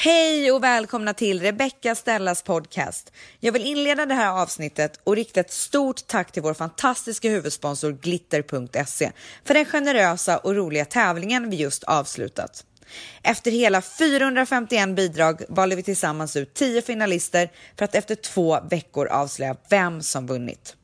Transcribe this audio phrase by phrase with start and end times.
[0.00, 3.12] Hej och välkomna till Rebecca Stellas podcast.
[3.40, 7.92] Jag vill inleda det här avsnittet och rikta ett stort tack till vår fantastiska huvudsponsor
[7.92, 9.12] Glitter.se
[9.44, 12.64] för den generösa och roliga tävlingen vi just avslutat.
[13.22, 19.06] Efter hela 451 bidrag valde vi tillsammans ut 10 finalister för att efter två veckor
[19.08, 20.76] avslöja vem som vunnit.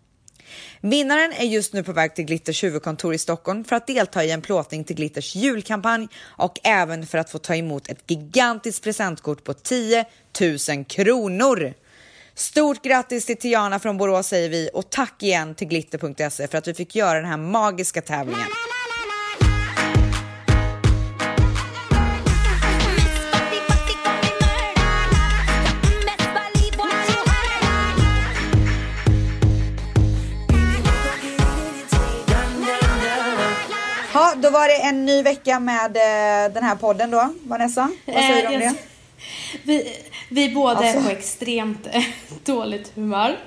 [0.81, 4.31] Vinnaren är just nu på väg till Glitters huvudkontor i Stockholm för att delta i
[4.31, 9.45] en plåtning till Glitters julkampanj och även för att få ta emot ett gigantiskt presentkort
[9.45, 10.05] på 10
[10.41, 11.75] 000 kronor.
[12.35, 16.69] Stort grattis till Tiana från Borås säger vi och tack igen till glitter.se för att
[16.69, 18.49] vi fick göra den här magiska tävlingen.
[34.15, 37.91] Ja, då var det en ny vecka med eh, den här podden då, Vanessa.
[38.07, 38.75] Vad säger du om Eh, det?
[39.63, 39.97] Vi,
[40.31, 40.99] vi båda Alltså.
[40.99, 42.03] är på extremt eh,
[42.45, 43.39] dåligt humör.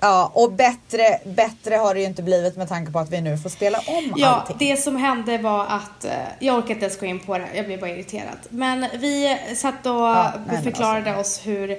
[0.00, 3.38] Ja, och bättre, bättre har det ju inte blivit med tanke på att vi nu
[3.38, 4.56] får spela om Ja, allting.
[4.58, 7.66] det som hände var att, eh, jag orkar inte ens gå in på det, jag
[7.66, 8.38] blev bara irriterad.
[8.48, 11.70] Men vi satt och nej, men förklarade oss hur,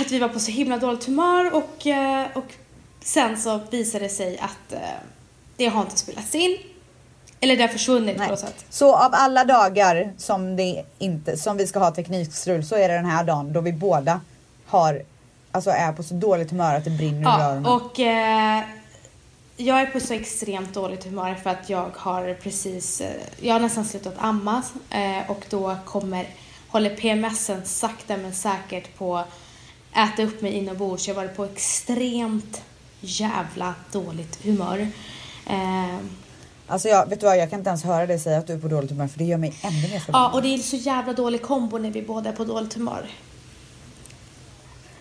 [0.00, 1.86] att vi var på så himla dåligt humör och,
[2.34, 2.52] och
[3.00, 4.80] sen så visade det sig att
[5.56, 6.56] det har inte spelats in.
[7.40, 8.30] Eller det har försvunnit på Nej.
[8.30, 8.64] något sätt.
[8.70, 12.94] Så av alla dagar som, det inte, som vi ska ha teknikstrul så är det
[12.94, 14.20] den här dagen då vi båda
[14.66, 15.02] har,
[15.52, 17.66] alltså är på så dåligt humör att det brinner i Ja, öronen.
[17.66, 18.62] och eh,
[19.56, 23.60] jag är på så extremt dåligt humör för att jag har precis, eh, jag har
[23.60, 26.26] nästan slutat amma eh, och då kommer,
[26.68, 29.28] håller PMSen sakta men säkert på att
[29.96, 31.08] äta upp mig inombords.
[31.08, 32.62] Jag har varit på extremt
[33.00, 34.88] jävla dåligt humör.
[35.46, 35.96] Eh,
[36.68, 38.58] Alltså jag, vet du vad, jag kan inte ens höra dig säga att du är
[38.58, 40.34] på dåligt humör för det gör mig ännu mer ja, förbannad.
[40.34, 43.06] och det är så jävla dålig kombo när vi båda är på dåligt humör.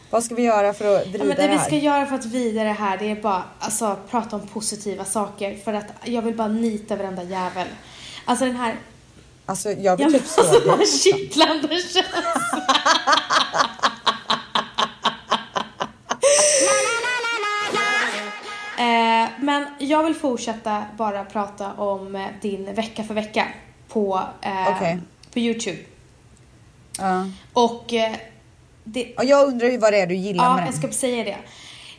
[0.09, 1.65] Vad ska vi göra för att vrida Ja, men det det vi här?
[1.65, 5.73] ska göra för att vidare här det är bara alltså prata om positiva saker för
[5.73, 7.67] att jag vill bara nita varenda jävel.
[8.25, 8.75] Alltså den här,
[9.45, 10.87] Alltså jag vill ja, typ slå alltså den dig.
[10.87, 12.61] här kittlande känslan.
[19.25, 23.47] Eh, men jag vill fortsätta bara prata om eh, din vecka för vecka
[23.87, 24.99] på, eh, Okej.
[25.33, 25.77] på Youtube.
[26.97, 27.25] Ja.
[27.53, 28.15] Och eh,
[28.83, 30.79] det, jag undrar ju vad det är du gillar Ja, med jag den.
[30.79, 31.37] ska säga det.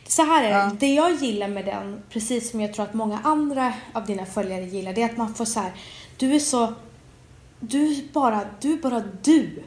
[0.07, 0.53] Så här är det.
[0.55, 0.71] Ja.
[0.79, 4.63] Det jag gillar med den, precis som jag tror att många andra av dina följare
[4.65, 5.71] gillar, det är att man får så här,
[6.17, 6.73] du är så,
[7.59, 9.63] du är bara, du är bara du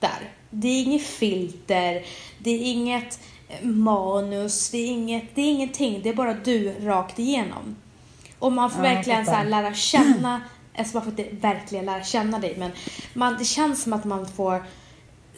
[0.00, 0.30] där.
[0.50, 2.02] Det är inget filter,
[2.38, 3.18] det är inget
[3.62, 7.76] manus, det är inget, det är ingenting, det är bara du rakt igenom.
[8.38, 10.40] Och man får Ja, verkligen så här lära känna,
[10.78, 12.70] alltså man får inte verkligen lära känna dig, men
[13.14, 14.64] man, det känns som att man får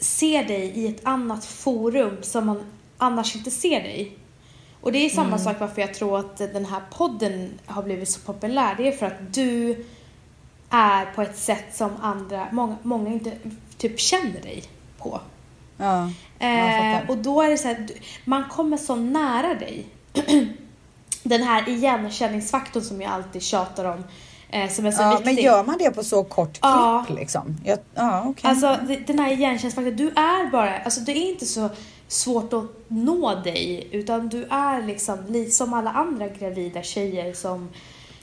[0.00, 2.62] se dig i ett annat forum som man
[2.98, 4.18] annars inte ser dig.
[4.80, 5.38] Och det är samma Mm.
[5.38, 8.74] sak varför jag tror att den här podden har blivit så populär.
[8.76, 9.84] Det är för att du
[10.70, 13.32] är på ett sätt som andra, många, många inte
[13.78, 14.64] typ känner dig
[14.98, 15.20] på.
[15.76, 16.10] Ja.
[16.38, 17.86] Eh, och då är det så här,
[18.24, 19.86] man kommer så nära dig.
[21.22, 24.04] Den här igenkänningsfaktorn som jag alltid tjatar om,
[24.50, 25.24] eh, som är så ja, viktig.
[25.24, 27.06] men gör man det på så kort klipp Ja.
[27.08, 27.56] liksom?
[27.64, 28.50] Jag, ja, okej.
[28.50, 31.68] Alltså den här igenkänningsfaktorn, du är bara, alltså det är inte så
[32.08, 37.68] svårt att nå dig utan du är liksom som alla andra gravida tjejer som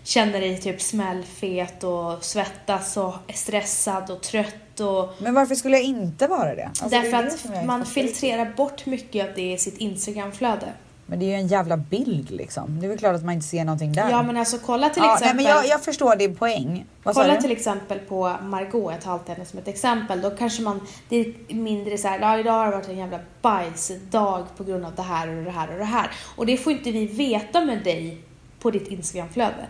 [0.03, 5.77] känner dig typ smällfet och svettas och är stressad och trött och Men varför skulle
[5.77, 6.65] jag inte vara det?
[6.65, 10.67] Alltså, det är därför det att man filtrerar bort mycket av det i sitt Instagramflöde.
[11.05, 12.79] Men det är ju en jävla bild liksom.
[12.79, 14.09] Det är väl klart att man inte ser någonting där.
[14.09, 16.85] Ja men alltså kolla till ja, nej, exempel men jag, jag förstår din poäng.
[17.03, 20.21] Vad Kolla till exempel på Margot, jag tar alltid henne som ett exempel.
[20.21, 23.19] Då kanske man, det är mindre så här, ja idag har det varit en jävla
[23.41, 26.11] bajsdag på grund av det här och det här och det här.
[26.35, 28.21] Och det får inte vi veta med dig
[28.59, 29.67] på ditt Instagramflöde.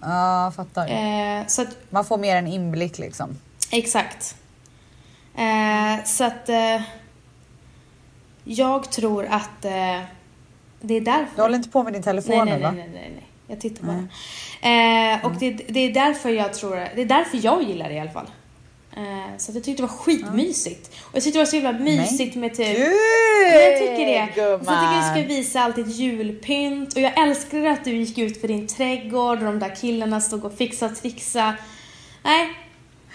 [0.00, 0.88] Ja, fattar.
[0.88, 3.38] Eh, så att, Man får mer en inblick liksom.
[3.70, 4.36] Exakt.
[5.34, 6.82] Eh, så att eh,
[8.44, 10.00] jag tror att eh,
[10.80, 11.36] det är därför.
[11.36, 13.26] Du håller inte på med din telefon nej, nej, nej, nej, nej, nej.
[13.46, 13.96] Jag tittar bara.
[15.16, 18.00] Eh, och det, det är därför jag tror, det är därför jag gillar det i
[18.00, 18.30] alla fall.
[18.96, 20.90] Eh, så jag tyckte det var skitmysigt.
[21.02, 22.78] Och jag tyckte det var så himla mysigt med typ!
[22.78, 22.84] Ja,
[23.48, 23.78] jag tycker det.
[23.78, 25.14] Så tycker jag Gumman!
[25.14, 26.94] du ska visa allt ditt julpynt.
[26.94, 30.44] Och jag älskar att du gick ut för din trädgård och de där killarna stod
[30.44, 31.54] och fixade och trixade.
[32.22, 32.48] Nej,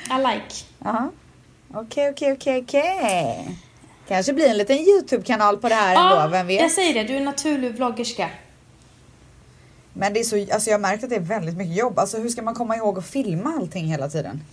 [0.09, 0.55] I like.
[1.73, 3.57] Okej, okej, okej, okej.
[4.07, 6.61] Kanske blir en liten Youtube-kanal på det här ändå, vem vet?
[6.61, 7.03] jag säger det.
[7.03, 8.29] Du är naturlig vloggerska.
[9.93, 11.99] Men det är så, alltså jag har märkt att det är väldigt mycket jobb.
[11.99, 14.43] Alltså hur ska man komma ihåg att filma allting hela tiden?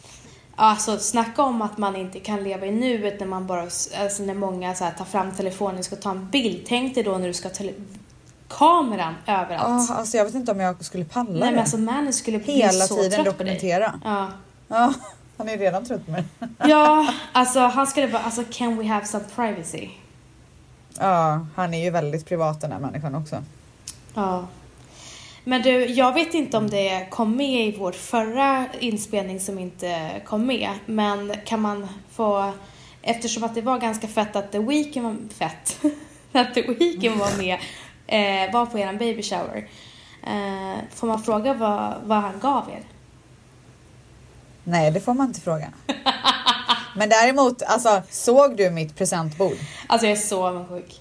[0.56, 4.34] Alltså snacka om att man inte kan leva i nuet när man bara, alltså när
[4.34, 6.64] många så här, tar fram telefonen och ska ta en bild.
[6.68, 7.72] Tänk dig då när du ska tele-
[8.48, 9.86] kameran överallt.
[9.90, 11.60] Ja, alltså jag vet inte om jag skulle palla Nej men det.
[11.60, 13.52] alltså Manny skulle bli Hela så tiden trött på dig.
[13.54, 14.00] dokumentera.
[14.04, 14.28] Ja.
[14.68, 14.94] Ja,
[15.38, 16.24] han är redan trött mig.
[16.58, 19.88] ja, alltså han skulle bara, alltså can we have some privacy?
[21.00, 23.44] Ja, han är ju väldigt privat den här människan också.
[24.14, 24.46] Ja.
[25.44, 30.20] Men du, jag vet inte om det kom med i vår förra inspelning som inte
[30.24, 30.70] kom med.
[30.86, 32.52] Men kan man få,
[33.02, 35.80] eftersom att det var ganska fett att The Weeknd var fett,
[36.32, 37.58] att The Weeknd var med,
[38.06, 39.68] eh, var på eran baby shower.
[40.26, 42.82] Eh, får man fråga vad, vad han gav er?
[44.68, 45.72] Nej, det får man inte fråga.
[46.96, 49.56] Men däremot, alltså såg du mitt presentbord?
[49.86, 51.00] Alltså jag är så avundsjuk.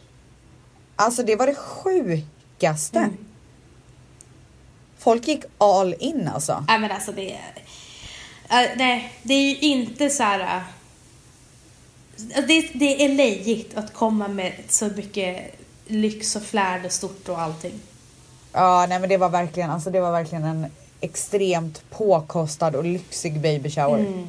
[0.96, 3.00] Alltså det var det sjukaste.
[3.00, 3.18] Mm.
[4.98, 6.66] Folk gick all in alltså.
[6.68, 7.54] Nej men alltså det är...
[8.64, 10.40] eh, nej, det är ju inte så här...
[10.40, 10.62] eh,
[12.48, 15.56] det, det är lejigt att komma med så mycket
[15.88, 17.80] lyx och flärd och stort och allting.
[18.54, 20.68] Ja, nej men det var verkligen, alltså det var verkligen en
[21.01, 23.99] extremt påkostad och lyxig baby shower.
[23.99, 24.27] Mm.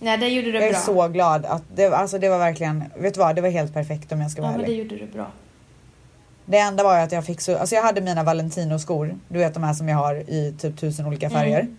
[0.00, 0.80] Nej, det gjorde du Jag är bra.
[0.80, 4.12] så glad att det, alltså det var verkligen, vet du vad, det var helt perfekt
[4.12, 4.78] om jag ska ja, vara men det ärlig.
[4.78, 5.26] gjorde du bra.
[6.46, 9.54] Det enda var ju att jag fick så, alltså jag hade mina Valentino-skor, du vet
[9.54, 11.60] de här som jag har i typ tusen olika färger.
[11.60, 11.76] Mm.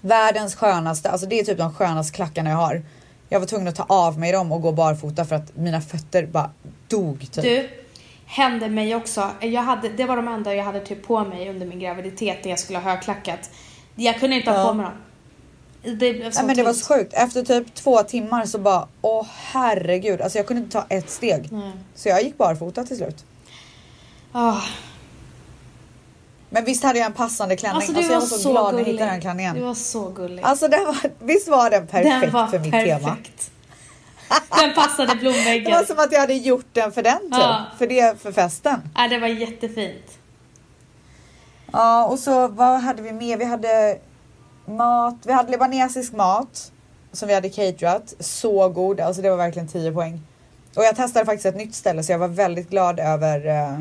[0.00, 2.82] Världens skönaste, alltså det är typ de skönaste klackarna jag har.
[3.28, 6.26] Jag var tvungen att ta av mig dem och gå barfota för att mina fötter
[6.26, 6.50] bara
[6.88, 7.44] dog typ.
[7.44, 7.68] Du,
[8.34, 9.30] hände mig också.
[9.40, 12.50] Jag hade, det var de enda jag hade typ på mig under min graviditet när
[12.50, 13.50] jag skulle ha högklackat.
[13.94, 14.68] Jag kunde inte ha Ja.
[14.68, 14.94] på mig dem.
[15.98, 17.12] Det blev så Nej, men det var så sjukt.
[17.14, 20.20] Efter typ två timmar så bara, åh herregud.
[20.20, 21.48] Alltså jag kunde inte ta ett steg.
[21.52, 21.72] Nej.
[21.94, 23.24] Så jag gick barfota till slut.
[24.32, 24.60] Ah,
[26.50, 27.76] Men visst hade jag en passande klänning.
[27.76, 28.92] Alltså Alltså, du jag var så, så, glad när jag gullig.
[28.92, 29.64] hittade den Du klänningen.
[29.64, 30.42] var så gullig.
[30.42, 33.02] Alltså den var, visst var den perfekt den var för mitt perfekt.
[33.02, 33.16] tema?
[34.60, 35.86] Den passade Det var blomväggen.
[35.86, 37.30] som att jag hade gjort den för den typ.
[37.30, 37.64] Ja.
[37.78, 38.80] För det, för festen.
[38.96, 40.18] Ja, det var jättefint.
[41.72, 43.36] Ja och så vad hade vi mer?
[43.36, 43.98] Vi hade
[44.66, 46.70] mat, vi hade libanesisk mat.
[47.12, 48.14] Som vi hade caterat.
[48.20, 50.22] Så god, alltså det var verkligen 10 poäng.
[50.76, 53.80] Och jag testade faktiskt ett nytt ställe så jag var väldigt glad över eh,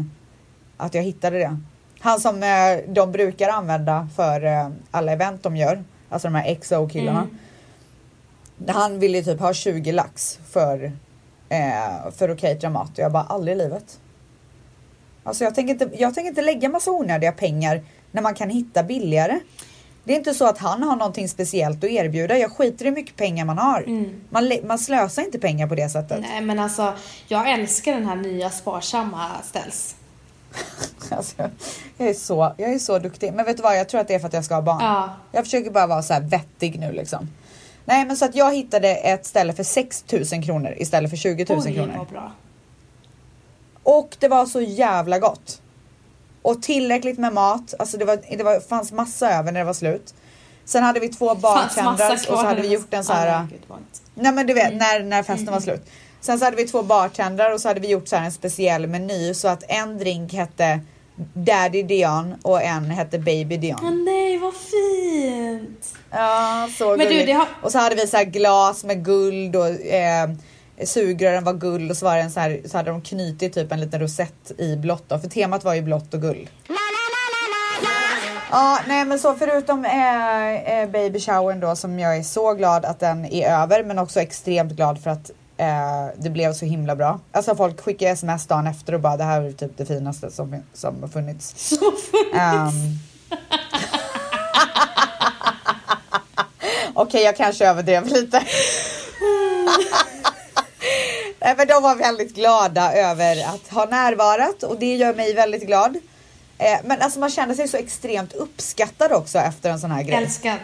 [0.77, 1.57] att jag hittade det.
[1.99, 5.83] Han som eh, de brukar använda för eh, alla event de gör.
[6.09, 7.19] Alltså de här XO killarna.
[7.21, 7.37] Mm.
[8.67, 10.91] Han ville typ ha 20 lax för,
[11.49, 13.99] eh, för att catera mat och jag bara aldrig i livet.
[15.23, 18.83] Alltså jag tänker, inte, jag tänker inte lägga massa onödiga pengar när man kan hitta
[18.83, 19.39] billigare.
[20.03, 22.37] Det är inte så att han har någonting speciellt att erbjuda.
[22.37, 23.81] Jag skiter i hur mycket pengar man har.
[23.81, 24.21] Mm.
[24.29, 26.19] Man, man slösar inte pengar på det sättet.
[26.21, 26.93] Nej, men alltså,
[27.27, 29.95] jag älskar den här nya sparsamma ställs.
[31.09, 31.49] Alltså,
[31.97, 33.33] jag, är så, jag är så duktig.
[33.33, 34.79] Men vet du vad, jag tror att det är för att jag ska ha barn.
[34.81, 35.15] Ja.
[35.31, 37.29] Jag försöker bara vara så vettig nu liksom.
[37.85, 41.45] Nej men så att jag hittade ett ställe för 6 000 kronor istället för 20
[41.49, 41.93] 000 Oj, kronor.
[41.97, 42.31] vad bra.
[43.83, 45.61] Och det var så jävla gott.
[46.41, 47.73] Och tillräckligt med mat.
[47.79, 50.13] Alltså det, var, det var, fanns massa över när det var slut.
[50.65, 53.27] Sen hade vi två bartenders och så hade vi gjort en så här.
[53.27, 53.79] Ja, nej.
[54.15, 54.77] Nej men du vet Mm.
[54.77, 55.81] när, när festen var slut.
[56.21, 58.87] Sen så hade vi två bartendrar och så hade vi gjort så här en speciell
[58.87, 60.79] meny så att en drink hette
[61.33, 64.03] Daddy Dion och en hette Baby Dion.
[64.05, 65.93] nej, vad fint!
[66.13, 67.25] Ja, så Men du, gulligt.
[67.27, 70.29] det har- Och så hade vi så här glas med guld och eh,
[70.85, 73.71] sugrören var guld och så var det en så här så hade de knutit typ
[73.71, 76.49] en liten rosett i blått då, för temat var ju blått och guld.
[78.51, 82.85] Ja, nej men så förutom eh, eh, baby showern då som jag är så glad
[82.85, 86.95] att den är över men också extremt glad för att eh, det blev så himla
[86.95, 87.19] bra.
[87.31, 90.55] Alltså folk skickar sms dagen efter och bara det här är typ det finaste som,
[90.73, 91.53] som har funnits.
[91.69, 92.35] Så funnits.
[92.35, 92.99] Ehm.
[96.93, 98.43] Okej, jag kanske överdrev lite.
[101.39, 105.65] Nej, men de var väldigt glada över att ha närvarat och det gör mig väldigt
[105.65, 105.97] glad.
[106.57, 110.15] Eh, men alltså man känner sig så extremt uppskattad också efter en sån här grej.
[110.15, 110.59] Älskad.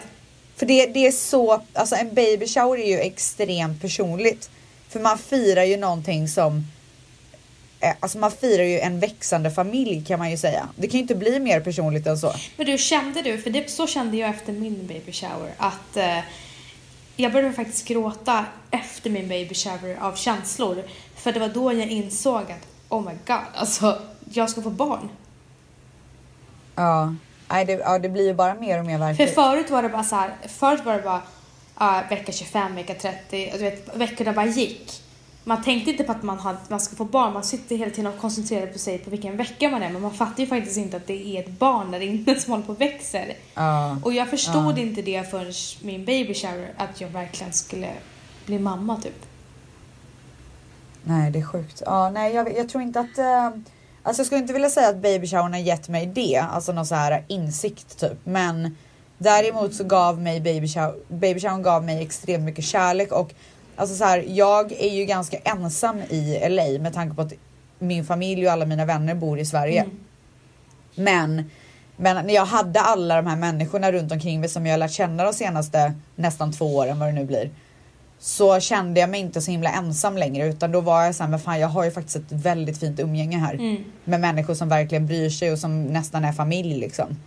[0.56, 4.50] För det, det är så, alltså en baby shower är ju extremt personligt.
[4.90, 6.64] För man firar ju någonting som,
[8.00, 10.70] alltså man firar ju en växande familj kan man ju säga.
[10.76, 12.34] Det kan ju inte bli mer personligt än så.
[12.58, 16.20] Men du, kände du, för det, så kände jag efter min baby shower, att eh,
[17.16, 20.84] jag började faktiskt gråta efter min baby shower av känslor.
[21.16, 25.10] För det var då jag insåg att, oh my god, alltså jag ska få barn.
[26.76, 27.16] Ja,
[27.52, 29.36] Nej, det, ja, det blir ju bara mer och mer För verkligt.
[29.36, 31.22] förut var det bara så här, förut var det bara
[31.76, 35.02] ah, vecka 25, vecka 30, och du vet, veckorna bara gick.
[35.44, 38.14] Man tänkte inte på att man, har, man ska få barn, man sitter hela tiden
[38.14, 40.98] och koncentrerar på sig på vilken vecka man är men man fattar ju faktiskt inte
[40.98, 43.34] att det är ett barn där inne som håller på och växer.
[43.54, 43.98] Ja.
[44.04, 44.82] Och jag förstod Ja.
[44.82, 47.90] inte det förrän min baby shower att jag verkligen skulle
[48.46, 49.26] bli mamma typ.
[51.04, 51.82] Nej, det är sjukt.
[51.86, 53.18] Ja, nej, jag, jag tror inte att...
[53.18, 53.46] Eh,
[54.04, 56.86] alltså jag skulle inte vilja säga att baby showern har gett mig det, alltså någon
[56.86, 58.18] så här insikt typ.
[58.24, 58.78] Men
[59.18, 63.34] däremot så gav mig baby shower, baby showern gav mig extremt mycket kärlek och
[63.80, 67.34] alltså så här, jag är ju ganska ensam i LA med tanke på att
[67.80, 69.82] min familj och alla mina vänner bor i Sverige.
[69.82, 70.00] Mm.
[70.96, 71.50] Men,
[71.98, 75.24] men när jag hade alla de här människorna runt omkring mig som jag lärt känna
[75.24, 77.50] de senaste nästan två åren, vad det nu blir.
[78.20, 81.40] Så kände jag mig inte så himla ensam längre utan då var jag såhär, men
[81.40, 83.54] fan jag har ju faktiskt ett väldigt fint umgänge här.
[83.54, 83.84] Mm.
[84.04, 87.18] Med människor som verkligen bryr sig och som nästan är familj liksom.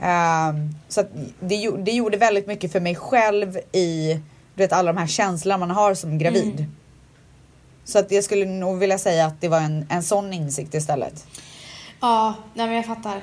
[0.00, 1.02] Ehm, så
[1.40, 4.20] det, det gjorde väldigt mycket för mig själv i
[4.54, 6.54] du vet, alla de här känslorna man har som gravid.
[6.58, 6.72] Mm.
[7.84, 11.26] Så att jag skulle nog vilja säga att det var en, en sån insikt istället.
[12.00, 13.22] Ja, nej men jag fattar.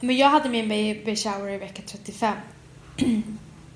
[0.00, 2.34] Men jag hade min baby shower i vecka 35.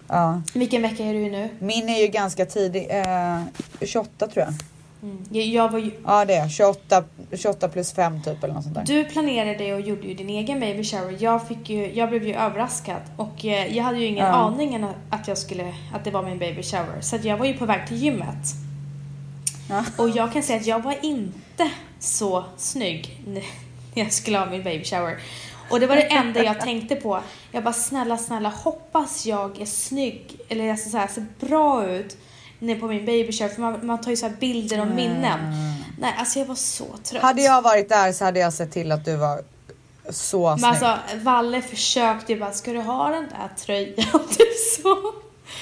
[0.08, 0.42] Ja.
[0.54, 1.48] Vilken vecka är du i nu?
[1.58, 3.40] Min är ju ganska tidig, eh,
[3.80, 4.54] 28 tror jag.
[5.02, 5.24] Mm.
[5.30, 7.04] Jag, jag var ju, Ja det är 28,
[7.36, 8.84] 28 plus 5 typ eller något sånt där.
[8.86, 11.16] du planerade och gjorde ju din egen baby shower.
[11.18, 14.32] Jag, fick ju, jag blev ju överraskad och eh, jag hade ju ingen Ja.
[14.32, 17.00] aning att, jag skulle, att det var min baby shower.
[17.00, 18.46] Så jag var ju på väg till gymmet.
[19.70, 19.84] Ja.
[19.96, 23.42] Och jag kan säga att jag var inte så snygg när
[23.94, 25.18] jag skulle ha min baby shower.
[25.70, 27.20] Och det var det enda jag tänkte på.
[27.52, 32.16] Jag bara snälla, snälla hoppas jag är snygg eller alltså så här, ser bra ut
[32.62, 33.48] när på min baby shower.
[33.48, 35.38] För man, man tar ju så här bilder och minnen.
[35.98, 37.22] Nej, alltså jag var så trött.
[37.22, 39.42] Hade jag varit där så hade jag sett till att du var
[40.10, 40.68] så Men snygg.
[40.68, 44.28] alltså Valle försökte ju bara, ska du ha den där tröjan?
[44.28, 45.12] Typ så.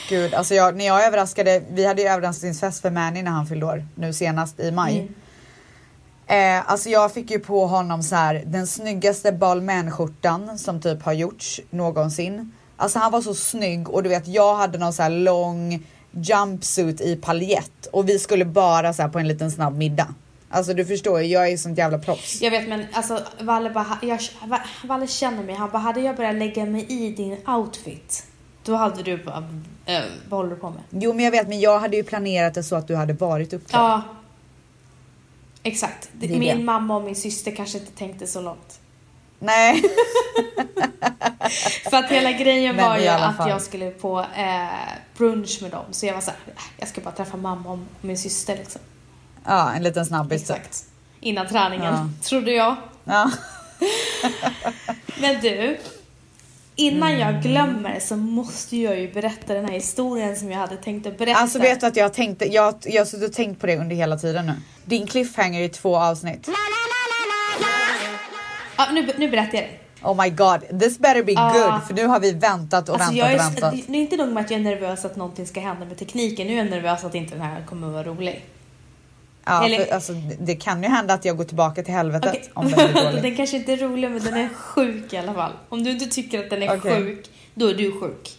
[0.09, 3.67] Gud, alltså jag, när jag överraskade, vi hade ju överraskningsfest för Manny när han fyllde
[3.67, 4.99] år nu senast i maj.
[4.99, 6.59] Mm.
[6.59, 11.13] Eh, alltså jag fick ju på honom så här den snyggaste balmainskjortan som typ har
[11.13, 12.53] gjorts någonsin.
[12.77, 17.01] Alltså han var så snygg och du vet jag hade någon så här lång jumpsuit
[17.01, 20.15] i paljett och vi skulle bara så här på en liten snabb middag.
[20.53, 22.43] Alltså du förstår ju, jag är sånt jävla proffs.
[22.43, 26.17] Jag vet men alltså Valle bara, jag, Va- Valle känner mig, han bara, hade jag
[26.17, 28.27] börjat lägga mig i din outfit
[28.65, 29.49] då hade du bara,
[29.87, 30.81] äh, vad håller du på med?
[30.91, 33.53] Jo men jag vet men jag hade ju planerat det så att du hade varit
[33.53, 33.81] uppklädd.
[33.83, 34.03] Ja.
[35.63, 36.09] Exakt.
[36.13, 36.65] Det är Min det.
[36.65, 38.80] mamma och min syster kanske inte tänkte så långt.
[39.41, 39.83] Nej.
[41.91, 43.49] För att hela grejen var ju att fall.
[43.49, 44.67] jag skulle på eh,
[45.17, 45.85] brunch med dem.
[45.91, 46.41] Så jag var såhär,
[46.77, 48.81] jag ska bara träffa mamma och min syster liksom.
[49.45, 50.43] Ja en liten snabbis.
[50.47, 50.51] typ.
[50.57, 50.85] Exakt.
[51.21, 52.09] Innan träningen, Ja.
[52.29, 52.77] trodde jag.
[53.05, 53.31] Ja.
[55.21, 55.79] Men du,
[56.77, 57.21] innan Mm.
[57.21, 61.19] jag glömmer så måste jag ju berätta den här historien som jag hade tänkt att
[61.19, 61.39] berätta.
[61.41, 63.97] Alltså vet du att jag tänkte, jag, jag har suttit och tänkt på det under
[63.97, 64.53] hela tiden nu.
[64.85, 66.49] Din cliffhanger i två avsnitt.
[68.89, 69.71] Ja, nu, nu berättar jag det.
[70.09, 71.53] Oh my god, this better be Ja.
[71.53, 73.75] good för nu har vi väntat och Alltså väntat och väntat.
[73.87, 76.47] det är inte nog med att jag är nervös att någonting ska hända med tekniken,
[76.47, 78.45] nu är jag nervös att inte den här kommer att vara rolig.
[79.45, 82.51] Ja, eller- för, alltså, det- kan ju hända att jag går tillbaka till helvetet Okej.
[82.55, 83.23] om den blir dålig.
[83.23, 85.53] den kanske inte är rolig men den är sjuk i alla fall.
[85.69, 86.97] Om du inte tycker att den är Okej.
[86.97, 88.37] sjuk, då är du sjuk.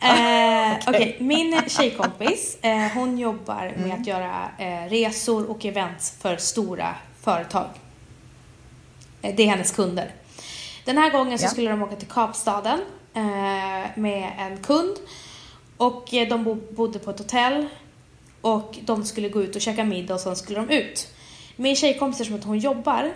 [0.00, 4.00] Eh, Okej, min tjejkompis, eh, hon jobbar med Mm.
[4.00, 7.66] att göra eh, resor och events för stora företag.
[9.22, 10.14] Eh, det är hennes kunder.
[10.84, 11.48] Den här gången så Ja.
[11.48, 12.80] skulle de åka till Kapstaden
[13.14, 13.22] eh,
[13.96, 14.96] med en kund
[15.76, 17.66] och eh, de bo, bodde på ett hotell
[18.40, 21.08] och de skulle gå ut och käka middag och sen skulle de ut.
[21.56, 23.12] Min tjejkompis, som att hon jobbar,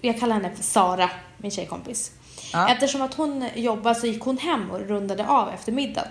[0.00, 2.12] jag kallar henne för Sara, min tjejkompis.
[2.52, 2.68] Ja.
[2.68, 6.08] Eftersom att hon jobbar så gick hon hem och rundade av efter middagen.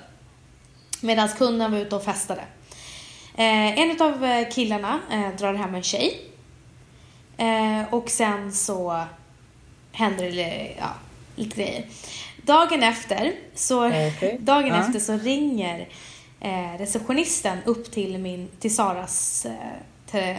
[1.02, 2.42] Medan kunden var ute och festade.
[3.36, 6.29] Eh, en av killarna eh, drar hem en tjej.
[7.40, 9.04] Eh, och sen så
[9.92, 10.90] händer det ja,
[11.36, 11.86] lite grejer.
[12.44, 14.38] Dagen efter så, Okej.
[14.40, 14.80] dagen Ja.
[14.86, 15.88] efter så ringer
[16.40, 19.54] eh, receptionisten upp till, min, till Saras eh,
[20.12, 20.36] till,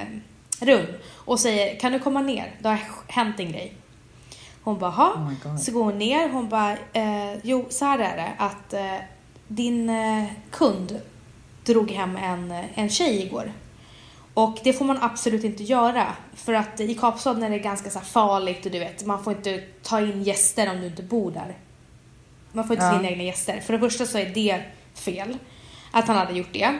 [0.61, 2.55] rum och säger kan du komma ner?
[2.61, 2.79] Det har
[3.09, 3.75] hänt en grej.
[4.63, 5.15] Hon bara, "Ha?"
[5.45, 5.57] Oh.
[5.57, 8.97] Så går hon ner, hon bara, eh, jo så här är det att eh,
[9.49, 11.01] din eh, kund
[11.65, 13.53] drog hem en, en tjej igår.
[14.43, 16.07] Och det får man absolut inte göra.
[16.35, 19.63] För att i Kapstaden är det ganska så farligt och du vet, man får inte
[19.83, 21.57] ta in gäster om du inte bor där.
[22.53, 22.99] Man får inte ta Ja.
[23.01, 23.61] in egna gäster.
[23.61, 24.63] För det första så är det
[24.95, 25.39] fel.
[25.93, 26.79] Att han hade gjort det.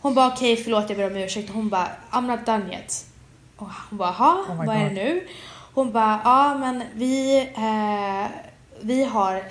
[0.00, 1.50] Hon bara okej förlåt jag ber om ursäkt.
[1.50, 3.06] Hon bara I'm not done yet.
[3.56, 4.94] Och hon bara jaha Oh vad är det God.
[4.94, 5.26] nu?
[5.74, 8.30] Hon bara ja men vi, eh,
[8.80, 9.44] vi har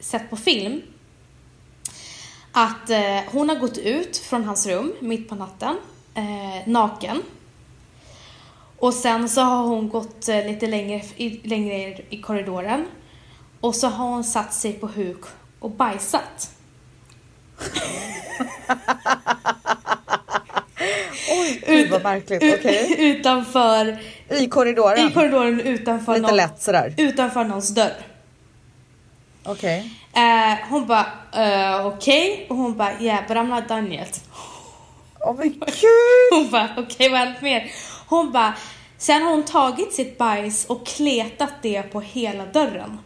[0.00, 0.82] sett på film
[2.52, 5.76] att eh, hon har gått ut från hans rum mitt på natten,
[6.14, 7.22] eh, naken.
[8.78, 12.86] Och sen så har hon gått eh, lite längre, i, längre i korridoren.
[13.60, 15.20] Och så har hon satt sig på huk
[15.60, 16.50] och bajsat.
[21.30, 22.54] Oj, gud vad märkligt.
[22.58, 22.94] Okej.
[22.98, 25.08] utanför, I korridoren?
[25.08, 26.94] i korridoren utanför, Lite någon, lätt sådär.
[26.96, 27.96] utanför någons dörr.
[29.44, 29.90] Okej.
[30.12, 31.06] Eh, hon bara,
[31.80, 32.46] uh, okej.
[32.50, 34.24] Och hon bara, yeah but I'm not done yet.
[35.26, 36.30] Åh men gud!
[36.30, 37.72] Hon bara, okej okay, vad har hänt mer?
[38.06, 38.54] Hon bara,
[38.98, 42.98] sen har hon tagit sitt bajs och kletat det på hela dörren.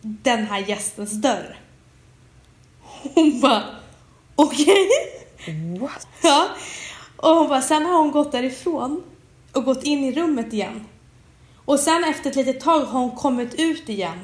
[0.00, 1.58] Den här gästens dörr.
[3.14, 3.62] Hon bara,
[4.36, 4.88] okej.
[5.80, 6.08] What?
[6.22, 6.48] Ja.
[7.16, 9.02] Och hon bara, sen har hon gått därifrån
[9.52, 10.86] och gått in i rummet igen.
[11.64, 14.20] Och sen efter ett litet tag har hon kommit ut igen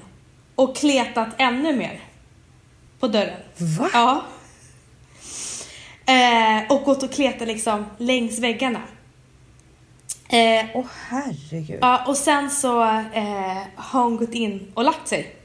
[0.55, 2.01] och kletat ännu mer
[3.01, 3.41] på dörren.
[3.79, 3.91] Va?
[3.93, 4.23] Ja.
[6.07, 8.81] Eh, och gått och kletat liksom längs väggarna.
[10.29, 11.79] Eh, Åh herregud.
[11.81, 12.83] ja, och sen så
[13.13, 15.37] eh, har hon gått in och lagt sig.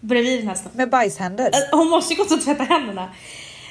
[0.00, 0.76] Bredvid den här snubben.
[0.76, 1.46] Med bajshänder?
[1.46, 3.10] Eh, Hon måste ju gått och tvätta händerna.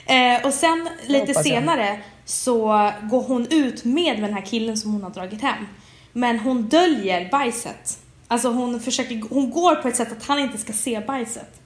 [0.06, 5.04] Eh, och sen lite senare så går hon ut med den här killen som hon
[5.04, 5.68] har dragit hem.
[6.14, 8.00] Men hon döljer bajset.
[8.28, 11.62] Alltså hon försöker, hon går på ett sätt att han inte ska se bajset.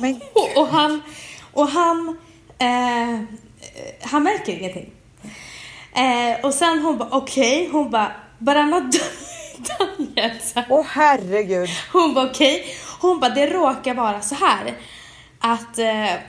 [0.00, 1.02] Men Och, och han,
[1.52, 2.18] och han,
[2.58, 3.20] eh,
[4.02, 4.92] han märker ingenting.
[5.92, 8.12] Eh, och sen hon bara okej, hon bara
[10.16, 10.44] yet.
[10.44, 11.68] Så Åh herregud.
[11.92, 12.64] hon bara okej.
[13.00, 14.74] Hon bara det råkar vara så här
[15.38, 16.20] att eh,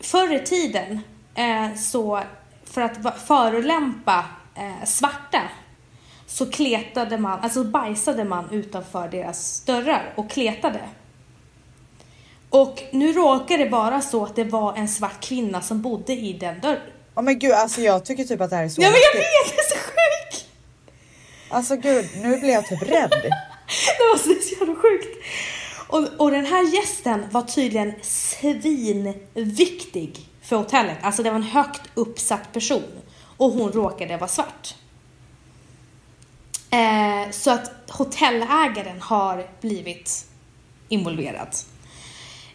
[0.00, 1.00] förr i tiden
[1.34, 2.20] eh, så
[2.64, 4.24] för att förolämpa
[4.54, 5.42] eh, svarta
[6.26, 10.80] så kletade man, alltså bajsade man utanför deras dörrar och kletade.
[12.50, 16.32] Och nu råkar det vara så att det var en svart kvinna som bodde i
[16.32, 16.80] den dörren.
[17.14, 19.20] Åh men gud alltså jag tycker typ att det här är så Ja men jag
[19.20, 20.46] vet, det är så sjukt!
[21.50, 23.10] Alltså gud, nu blir jag typ rädd.
[23.98, 25.16] Det var så jävla sjukt.
[25.88, 28.68] Och, och den här gästen var tydligen svinviktig
[30.42, 30.98] för hotellet.
[31.02, 33.02] Alltså det var en högt uppsatt person.
[33.36, 34.74] Och hon råkade vara svart.
[36.70, 40.26] Eh, så att hotellägaren har blivit
[40.88, 41.48] involverad.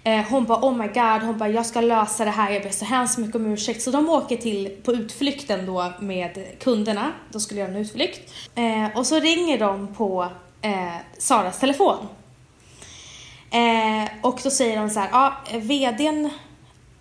[0.07, 2.69] Eh, hon bara oh my god, hon bara jag ska lösa det här, jag ber
[2.69, 3.81] så hemskt mycket om ursäkt.
[3.81, 8.33] Så de åker till på utflykten då med kunderna, de skulle göra en utflykt.
[8.55, 10.27] Eh, och så ringer de på
[10.61, 12.07] eh, Saras telefon.
[13.51, 16.29] Eh, och då säger de så här, ja vdn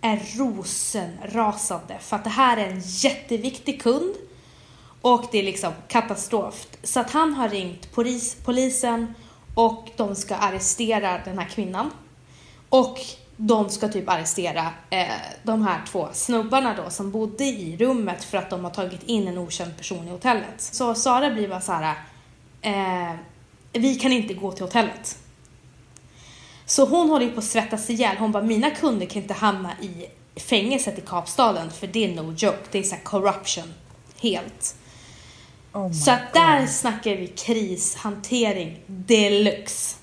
[0.01, 4.15] är rosenrasande för att det här är en jätteviktig kund
[5.01, 6.67] och det är liksom katastrof.
[6.83, 9.13] Så att han har ringt polis, polisen
[9.55, 11.91] och de ska arrestera den här kvinnan.
[12.69, 12.99] Och
[13.37, 15.07] de ska typ arrestera eh,
[15.43, 19.27] de här två snubbarna då som bodde i rummet för att de har tagit in
[19.27, 20.53] en okänd person i hotellet.
[20.57, 21.95] Så Sara blir bara så här,
[22.61, 23.15] eh,
[23.73, 25.17] vi kan inte gå till hotellet.
[26.65, 28.17] Så hon håller ju på att svettas ihjäl.
[28.17, 30.05] Hon bara, mina kunder kan inte hamna i
[30.39, 32.57] fängelset i Kapstaden för det är no joke.
[32.71, 33.73] Det är så här corruption.
[34.21, 34.75] Helt.
[35.73, 36.69] Oh Så att där God.
[36.69, 39.97] snackar vi krishantering deluxe.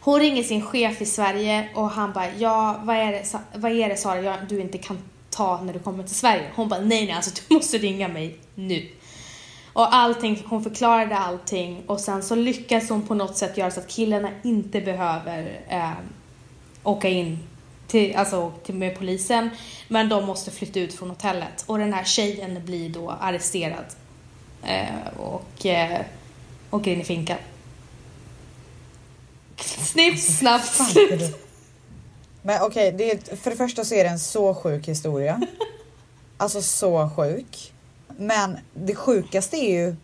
[0.00, 3.88] Hon ringer sin chef i Sverige och han bara, ja vad är det, vad är
[3.88, 4.98] det Sara jag, du inte kan
[5.30, 6.50] ta när du kommer till Sverige?
[6.54, 8.88] Hon bara, nej nej alltså du måste ringa mig nu.
[9.72, 13.80] Och allting, hon förklarade allting och sen så lyckas hon på något sätt göra så
[13.80, 15.90] att killarna inte behöver eh,
[16.82, 17.38] åka in
[17.86, 19.50] till, alltså, till, med polisen.
[19.88, 23.84] Men de måste flytta ut från hotellet och den här tjejen blir då arresterad.
[24.62, 26.00] Eh, och eh,
[26.70, 27.36] åker in i finkan.
[29.64, 31.46] Snipp, snapp, slut.
[32.42, 35.40] Men okej, det är, för det första så är det en så sjuk historia.
[36.36, 37.72] Alltså så sjuk.
[38.18, 39.96] Men det sjukaste är ju,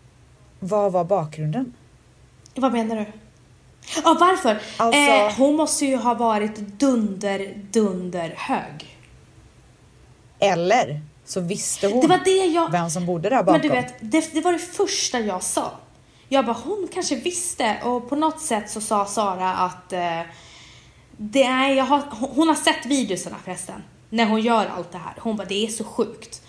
[0.59, 1.73] vad var bakgrunden?
[2.55, 3.05] Vad menar du?
[4.03, 4.61] Ja, varför?
[4.77, 8.97] Alltså- Eh, hon måste ju ha varit dunder, dunder hög.
[10.39, 12.71] Eller så visste hon Det var det jag...
[12.71, 13.53] vem som bodde där bakom.
[13.53, 15.71] Men du vet, det, det var det första jag sa.
[16.29, 20.21] Jag bara, hon kanske visste och på något sätt så sa Sara att eh,
[21.17, 25.13] det är, jag har, hon har sett videorna förresten, när hon gör allt det här.
[25.19, 26.41] Hon bara, det är så sjukt.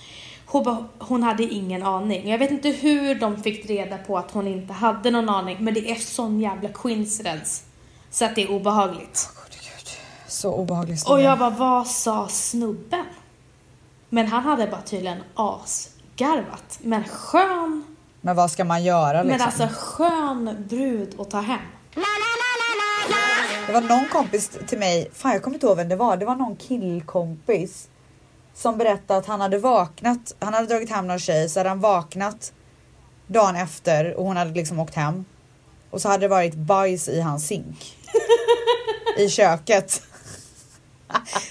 [0.46, 2.28] Hon, bara, hon hade ingen aning.
[2.28, 5.74] Jag vet inte hur de fick reda på att hon inte hade någon aning, men
[5.74, 7.64] det är sån jävla coincidence.
[8.10, 9.28] Så att det är obehagligt.
[9.50, 9.88] Gud,
[10.26, 13.04] Så obehaglig Och jag bara, vad sa snubben?
[14.08, 16.78] Men han hade bara tydligen asgarvat.
[16.82, 17.84] Men skön
[18.28, 19.38] Men vad ska man göra liksom?
[19.38, 21.60] Men alltså skön brud att ta hem.
[23.66, 26.24] Det var någon kompis till mig, fan jag kommer inte ihåg vem det var, det
[26.24, 27.88] var någon killkompis
[28.54, 31.80] som berättade att han hade vaknat, han hade dragit hem någon tjej så hade han
[31.80, 32.52] vaknat
[33.26, 35.24] dagen efter och hon hade liksom åkt hem.
[35.90, 37.96] Och så hade det varit bajs i hans zink.
[39.18, 40.02] I köket.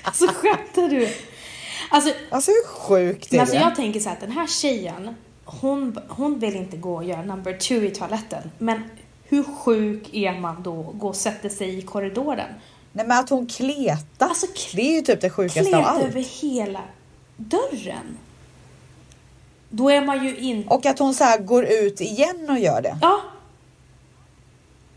[0.04, 1.10] Alltså skämtar du?
[1.90, 3.62] Alltså, Alltså hur sjukt är alltså det?
[3.62, 5.16] jag tänker så här att den här tjejen,
[5.62, 8.52] hon, hon vill inte gå och göra number two i toaletten.
[8.58, 8.84] Men
[9.24, 12.50] hur sjuk är man då att gå och sätta sig i korridoren?
[12.92, 14.28] Nej men att hon kletar.
[14.28, 16.04] Alltså, det är ju typ det sjukaste av allt.
[16.04, 16.82] över hela
[17.38, 18.18] dörren.
[19.70, 20.70] Då är man ju inte...
[20.70, 22.98] Och att hon så här går ut igen och gör det.
[23.02, 23.22] Ja.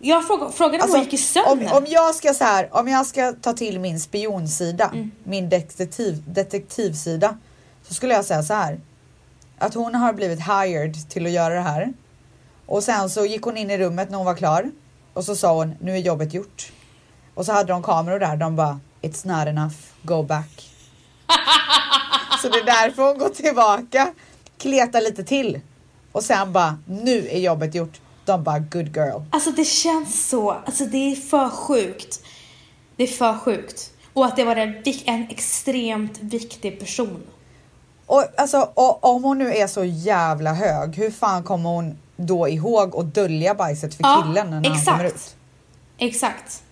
[0.02, 1.72] Jag frågade, frågade om hon gick i Alltså, om, sömnen.
[1.76, 5.10] om jag ska så här, om jag ska ta till min spionsida, Mm.
[5.24, 7.38] min detektiv, detektivsida,
[7.88, 8.80] så skulle jag säga så här.
[9.61, 11.92] Att hon har blivit hired till att göra det här.
[12.66, 14.70] Och sen så gick hon in i rummet när hon var klar
[15.12, 16.73] och så sa hon nu är jobbet gjort.
[17.35, 18.37] Och så hade de kameror där.
[18.37, 20.70] De bara it's not enough, go back.
[22.42, 24.12] så det är därför hon går tillbaka,
[24.59, 25.61] kletar lite till
[26.12, 28.01] och sen bara nu är jobbet gjort.
[28.25, 29.23] De bara good girl.
[29.31, 32.23] Alltså det känns så, alltså det är för sjukt.
[32.96, 33.92] Det är för sjukt.
[34.12, 37.23] Och att det var en, en extremt viktig person.
[38.11, 42.49] Och, alltså, och, om hon nu är så jävla hög, hur fan kommer hon då
[42.49, 44.85] ihåg att dölja bajset för Ja, killen när han exakt.
[44.90, 45.37] kommer ut?
[45.99, 46.62] Exakt.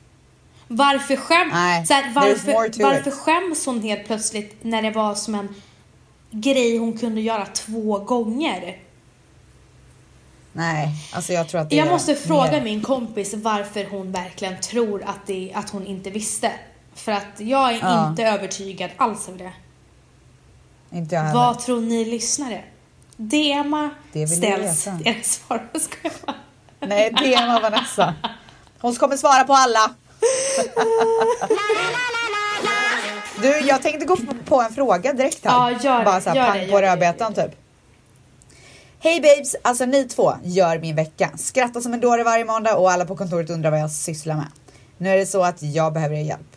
[0.69, 5.35] Varför, skäm, Nej, så här, varför, varför skäms hon helt plötsligt när det var som
[5.35, 5.55] en
[6.31, 8.79] grej hon kunde göra två gånger?
[10.53, 12.61] Nej, alltså jag tror att det Jag är måste fråga mer.
[12.65, 16.53] min kompis varför hon verkligen tror att, det, att hon inte visste.
[16.95, 18.09] För att jag är Ja.
[18.11, 19.53] inte övertygad alls av det.
[20.93, 21.41] Inte jag heller.
[21.41, 22.65] Vad tror ni lyssnare?
[23.17, 25.69] DMa Det vill vi ställs era svar.
[26.81, 28.15] Nej, Emma Vanessa.
[28.81, 29.95] Hon kommer svara på alla.
[33.43, 35.53] Du, jag tänkte gå på en fråga direkt här.
[35.53, 37.51] Ja, gör det, Bara så här, gör pang det, på rödbetan typ.
[39.01, 41.31] Hej babes, alltså ni två gör min vecka.
[41.37, 44.47] Skrattar som en dåre varje måndag och alla på kontoret undrar vad jag sysslar med.
[44.99, 46.57] Nu är det så att jag behöver er hjälp.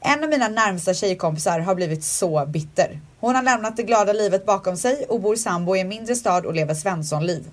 [0.00, 3.00] En av mina närmsta tjejkompisar har blivit så bitter.
[3.20, 6.46] Hon har lämnat det glada livet bakom sig och bor sambo i en mindre stad
[6.46, 7.44] och lever svenssonliv.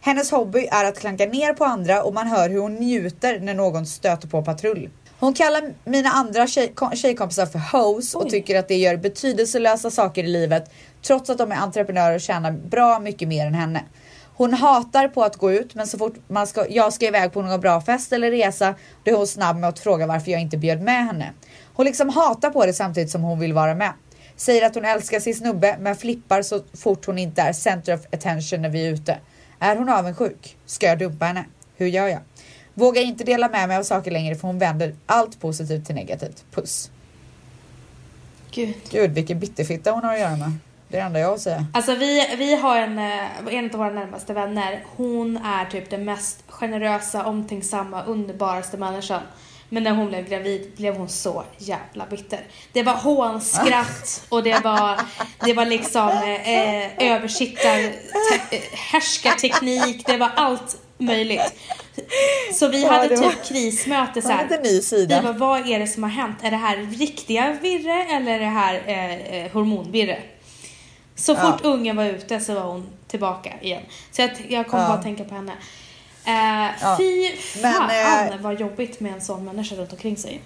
[0.00, 3.54] Hennes hobby är att klanka ner på andra och man hör hur hon njuter när
[3.54, 4.90] någon stöter på patrull.
[5.20, 8.30] Hon kallar mina andra tjej, kom- tjejkompisar för hoes och Oj.
[8.30, 10.70] tycker att det gör betydelselösa saker i livet
[11.02, 13.84] trots att de är entreprenörer och tjänar bra mycket mer än henne.
[14.36, 17.42] Hon hatar på att gå ut men så fort man ska, jag ska iväg på
[17.42, 20.56] någon bra fest eller resa då är hon snabb med att fråga varför jag inte
[20.56, 21.32] bjöd med henne.
[21.74, 23.92] Hon liksom hatar på det samtidigt som hon vill vara med.
[24.38, 28.00] Säger att hon älskar sin snubbe men flippar så fort hon inte är center of
[28.12, 29.18] attention när vi är ute.
[29.58, 30.56] Är hon avundsjuk?
[30.66, 31.44] Ska jag dumpa henne?
[31.76, 32.20] Hur gör jag?
[32.74, 36.44] Vågar inte dela med mig av saker längre för hon vänder allt positivt till negativt.
[36.50, 36.90] Puss.
[38.50, 38.74] Gud.
[38.90, 40.52] Gud vilken bitterfitta hon har att göra med.
[40.88, 41.66] Det är det enda jag har att säga.
[41.72, 44.84] Alltså vi, vi har en, eh, en av våra närmaste vänner.
[44.96, 49.22] Hon är typ den mest generösa, omtänksamma, underbaraste människan.
[49.68, 52.40] Men när hon blev gravid blev hon så jävla bitter.
[52.72, 55.00] Det var hånskratt och det var,
[55.44, 57.78] det var liksom eh, översittar,
[58.50, 61.54] te, eh, härskarteknik, det var allt möjligt.
[62.54, 64.48] Så vi Ja, hade det var- typ krismöte så här.
[64.48, 65.22] ny Vi sida.
[65.22, 66.36] bara, vad är det som har hänt?
[66.42, 70.18] Är det här riktiga virre eller är det här eh, eh, hormonvirre?
[71.14, 71.36] Så Ja.
[71.52, 73.82] fort ungen var ute så var hon tillbaka igen.
[74.12, 74.86] Så jag, jag kom Ja.
[74.88, 75.52] bara att tänka på henne.
[76.28, 76.96] Eh, Ja.
[76.98, 77.30] Fy
[77.62, 80.42] Men, fan eh, vad jobbigt med en sån människa runt omkring sig.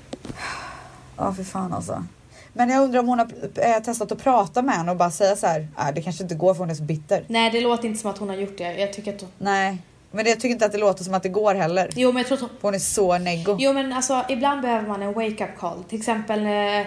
[1.17, 2.05] Ja för fan alltså.
[2.53, 5.37] Men jag undrar om hon har eh, testat att prata med henne och bara säga
[5.37, 5.69] så här.
[5.79, 7.25] "Nej, det kanske inte går för hon är så bitter.
[7.29, 8.75] Nej det låter inte som att hon har gjort det.
[8.79, 9.31] Jag tycker att hon...
[9.39, 9.79] Nej,
[10.11, 11.91] men jag tycker inte att det låter som att det går heller.
[11.97, 12.51] Jo men jag tror att hon...
[12.61, 13.57] Hon är så neggo.
[13.61, 15.85] Jo men alltså ibland behöver man en wake-up call.
[15.85, 16.47] Till exempel...
[16.47, 16.87] Eh,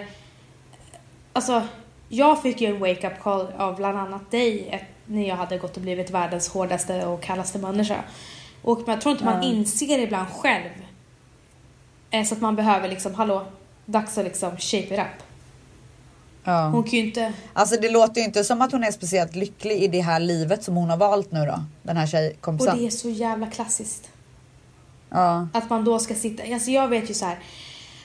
[1.32, 1.62] alltså
[2.08, 5.76] jag fick ju en wake-up call av bland annat dig ett, när jag hade gått
[5.76, 7.96] och blivit världens hårdaste och kallaste människa.
[8.66, 9.48] Och men jag tror inte man Ja.
[9.48, 10.70] inser ibland själv.
[12.10, 13.46] Eh, så att man behöver liksom, hallå,
[13.86, 15.22] dags att liksom shape it up.
[16.44, 16.68] Ja.
[16.68, 17.32] Hon kan ju inte...
[17.52, 20.64] Alltså det låter ju inte som att hon är speciellt lycklig i det här livet
[20.64, 21.64] som hon har valt nu då.
[21.82, 22.78] Den här Och tjejkompisen.
[22.78, 24.08] det är så jävla klassiskt.
[25.10, 25.48] Ja.
[25.52, 27.38] Att man då ska sitta, alltså jag vet ju så här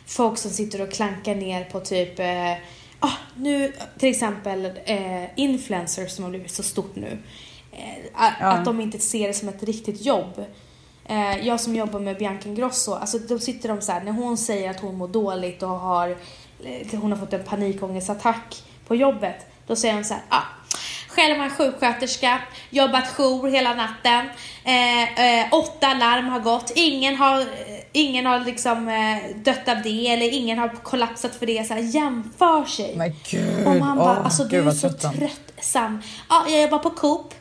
[0.06, 2.52] folk som sitter och klankar ner på typ, eh,
[3.00, 7.18] ah, nu till exempel eh, influencers som har blivit så stort nu.
[7.72, 7.80] Eh,
[8.16, 8.48] a- Ja.
[8.48, 10.46] Att de inte ser det som ett riktigt jobb.
[11.06, 14.38] Eh, jag som jobbar med Bianca Ingrosso, alltså då sitter de så här, när hon
[14.38, 16.10] säger att hon mår dåligt och har,
[16.64, 19.36] eh, hon har fått en panikångestattack på jobbet,
[19.68, 20.42] då säger hon så här, ah,
[21.08, 24.30] Själv var jag sjuksköterska, jobbat jour hela natten.
[24.64, 26.72] Eh, eh, åtta larm har gått.
[26.76, 27.46] Ingen har,
[27.92, 31.68] ingen har liksom eh, dött av det eller ingen har kollapsat för det.
[31.68, 32.94] Så här, jämför sig.
[32.98, 36.02] Men gud, Och man bara, åh, alltså gud du är så tröttsam.
[36.30, 37.34] Ja, jag jobbar på Coop.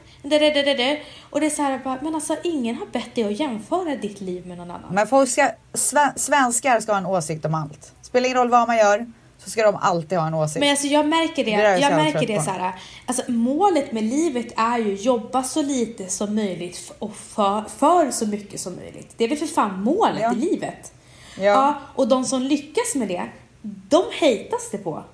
[1.31, 4.21] Och det är så här, bara, men alltså ingen har bett dig att jämföra ditt
[4.21, 4.95] liv med någon annan.
[4.95, 7.93] Men folk ska, sve, svenskar ska ha en åsikt om allt.
[8.03, 9.07] Spelar ingen roll vad man gör
[9.39, 10.61] så ska de alltid ha en åsikt.
[10.61, 12.43] Men alltså jag märker det, Det jag jag märker det på.
[12.43, 12.73] så här,
[13.07, 18.27] alltså målet med livet är ju jobba så lite som möjligt och för, för så
[18.27, 19.15] mycket som möjligt.
[19.17, 20.33] Det är väl för fan målet Ja.
[20.33, 20.93] i livet?
[21.39, 21.75] Ja.
[21.95, 23.23] och de som lyckas med det,
[23.63, 25.05] de hatas det på.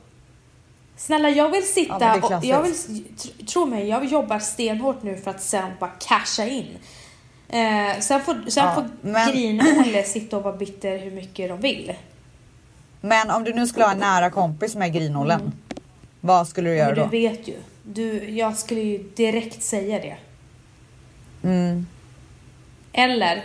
[0.97, 5.03] Snälla jag vill Ja, sitta är och jag vill, tr- tro mig, jag jobbar stenhårt
[5.03, 6.67] nu för att sen bara casha in.
[7.49, 11.61] Eh, sen får, sen Ja, får men- Grin-Olle sitta och vara bitter hur mycket de
[11.61, 11.93] vill.
[13.01, 15.53] Men om du nu skulle ha en nära kompis med grinollen.
[16.21, 17.09] Vad skulle du göra Men du då?
[17.09, 20.17] vet ju, du, jag skulle ju direkt säga det.
[21.49, 21.87] Mm.
[22.93, 23.45] Eller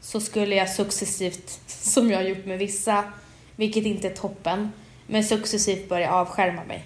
[0.00, 3.04] så skulle jag successivt, som jag har gjort med vissa,
[3.56, 4.72] vilket inte är toppen,
[5.06, 6.84] men successivt börja avskärma mig.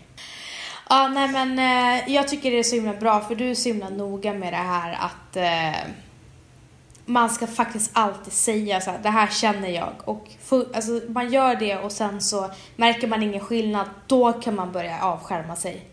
[0.90, 3.68] Ja, nej men eh, jag tycker det är så himla bra för du är så
[3.68, 5.80] himla noga med det här att eh,
[7.04, 9.92] man ska faktiskt alltid säga så här, det här känner jag.
[10.04, 14.54] Och fu- alltså, man gör det och sen så märker man ingen skillnad, då kan
[14.54, 15.84] man börja avskärma sig.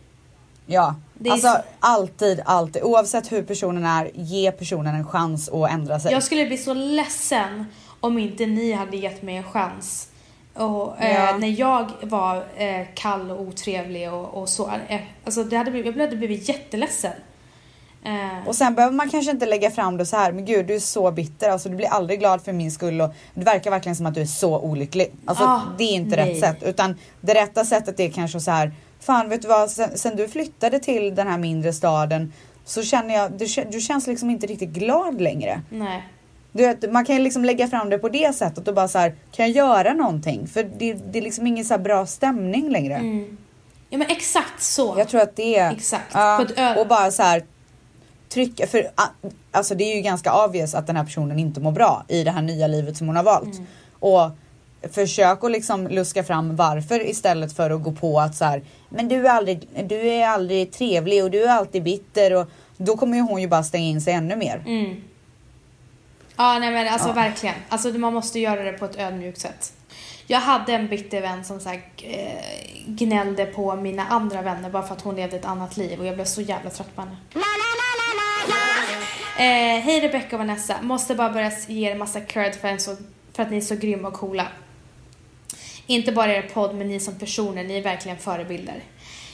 [0.66, 0.96] Ja,
[1.32, 2.84] alltså så- alltid, alltid.
[2.84, 6.12] Oavsett hur personen är, ge personen en chans att ändra sig.
[6.12, 7.66] Jag skulle bli så ledsen
[8.00, 10.08] om inte ni hade gett mig en chans.
[10.56, 11.38] Och, eh, Ja.
[11.38, 14.72] när jag var eh, kall och otrevlig och, och så.
[14.88, 17.12] Eh, alltså det hade blivit, jag hade blivit jätteledsen.
[18.04, 20.76] Eh, Och sen behöver man kanske inte lägga fram det så här, men gud du
[20.76, 23.96] är så bitter, alltså du blir aldrig glad för min skull och det verkar verkligen
[23.96, 25.12] som att du är så olycklig.
[25.26, 26.30] Alltså Ah, det är inte nej.
[26.34, 29.98] rätt sätt utan det rätta sättet är kanske så här, fan vet du vad, sen,
[29.98, 32.34] sen du flyttade till den här mindre staden
[32.66, 35.62] så känner jag, du, du känns liksom inte riktigt glad längre.
[35.70, 36.04] nej.
[36.58, 38.98] Du vet, man kan ju liksom lägga fram det på det sättet och bara så
[38.98, 40.48] här, kan jag göra någonting?
[40.48, 42.96] För det, det är liksom ingen så bra stämning längre.
[42.96, 43.38] Mm.
[43.90, 44.96] Ja men exakt så.
[44.98, 45.72] Jag tror att det är...
[45.72, 46.14] Exakt.
[46.14, 46.46] Ja,
[46.78, 47.44] och bara så här
[48.30, 48.88] trycka, för
[49.52, 52.32] alltså det är ju ganska obvious att den här personen inte mår bra i det
[52.32, 53.56] här nya livet som hon har valt.
[53.56, 53.66] Mm.
[54.00, 54.32] Och
[54.92, 59.08] försök att liksom luska fram varför istället för att gå på att så här, men
[59.08, 63.18] du är aldrig, du är aldrig trevlig och du är alltid bitter och då kommer
[63.18, 64.64] ju hon ju bara stänga in sig ännu mer.
[64.66, 64.96] Mm.
[66.38, 67.14] Ja, nej men alltså Ja.
[67.14, 67.56] verkligen.
[67.70, 69.74] Alltså man måste göra det på ett ödmjukt sätt.
[70.28, 72.42] Jag hade en bitter vän som så här, eh,
[72.88, 76.16] gnällde på mina andra vänner bara för att hon levde ett annat liv och jag
[76.16, 77.16] blev så jävla trött på henne.
[79.38, 82.96] Eh, Hej Rebecca och Vanessa, måste bara börja ge er massa cred för, en så,
[83.34, 84.48] för att ni är så grymma och coola.
[85.88, 88.84] Inte bara er podd, men ni som personer, ni är verkligen förebilder.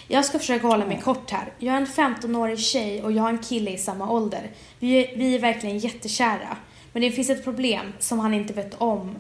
[0.08, 1.54] Jag ska försöka hålla mig kort här.
[1.60, 4.52] Jag är en 15-årig tjej och jag har en kille i samma ålder.
[4.80, 6.58] Vi vi är verkligen jättekära.
[6.93, 9.15] Men det finns ett problem som han inte vet om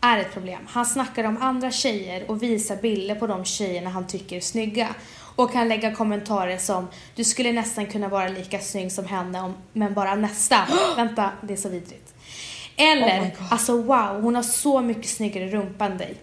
[0.00, 0.60] är ett problem.
[0.68, 4.94] Han snackar om andra tjejer och visar bilder på de tjejerna han tycker är snygga.
[5.36, 9.54] Och kan lägga kommentarer som du skulle nästan kunna vara lika snygg som henne om,
[9.72, 10.66] men bara nästan.
[10.96, 12.14] Vänta, det är så vidrigt.
[12.76, 16.14] Eller, Oh alltså wow, hon har så mycket snyggare rumpa än dig.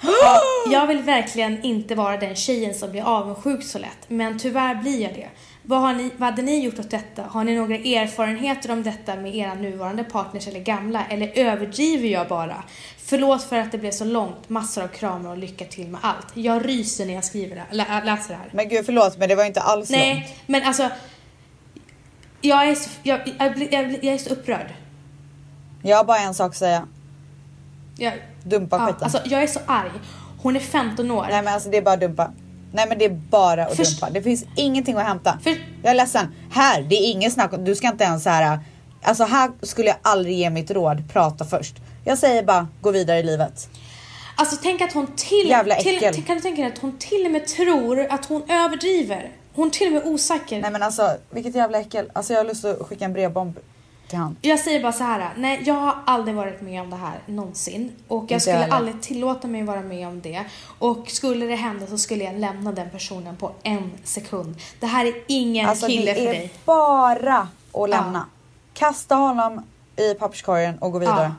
[0.00, 0.40] Ja,
[0.72, 5.02] jag vill verkligen inte vara den tjejen som blir avundsjuk så lätt, men tyvärr blir
[5.02, 5.28] jag det.
[5.68, 7.22] Vad, har ni, vad hade ni gjort åt detta?
[7.22, 11.06] Har ni några erfarenheter om detta med era nuvarande partners eller gamla?
[11.06, 12.64] Eller överdriver jag bara?
[12.98, 14.48] Förlåt för att det blev så långt.
[14.48, 16.26] Massor av kramar och lycka till med allt.
[16.34, 18.50] Jag ryser när jag skriver det, lä, läser det här.
[18.52, 20.02] Men gud förlåt men det var inte alls långt.
[20.02, 20.90] Nej, men alltså.
[22.40, 24.74] Jag är så, jag, jag, jag, jag är så upprörd.
[25.82, 26.86] Jag har bara en sak att säga.
[27.98, 28.12] Jag,
[28.44, 29.02] Dumpa ja, skiten.
[29.02, 29.90] alltså, jag är så arg.
[30.42, 31.26] Hon är 15 år.
[31.30, 32.32] Nej men alltså det är bara dumpa.
[32.76, 34.12] Nej men det är bara att Först- dumpa.
[34.12, 35.38] Det finns ingenting att hämta.
[35.42, 36.34] För- Jag är ledsen.
[36.50, 38.58] Här, det är ingen snack Du ska inte ens så här.
[39.02, 41.12] Alltså här skulle jag aldrig ge mitt råd.
[41.12, 41.74] Prata först.
[42.04, 43.68] Jag säger bara gå vidare i livet.
[44.36, 46.22] Alltså tänk att hon till, Jävla till äckel.
[46.22, 49.30] Kan du tänka dig att hon till och med tror att hon överdriver?
[49.54, 50.60] Hon till och med osäker.
[50.60, 52.10] Nej men alltså vilket jävla äckel.
[52.12, 53.58] Alltså jag har lust att skicka en brevbomb
[54.08, 54.36] till han.
[54.42, 55.30] Jag säger bara så här.
[55.36, 57.92] Nej, jag har aldrig varit med om det här någonsin.
[58.08, 58.74] Och jag Inte skulle heller.
[58.76, 60.44] aldrig tillåta mig att vara med om det.
[60.78, 64.56] Och skulle det hända så skulle jag lämna den personen på en sekund.
[64.80, 66.52] Det här är ingen Alltså kille det för är dig.
[66.64, 68.26] bara att lämna.
[68.74, 69.62] Kasta honom
[69.96, 71.22] i papperskorgen och gå vidare.
[71.22, 71.34] Ja.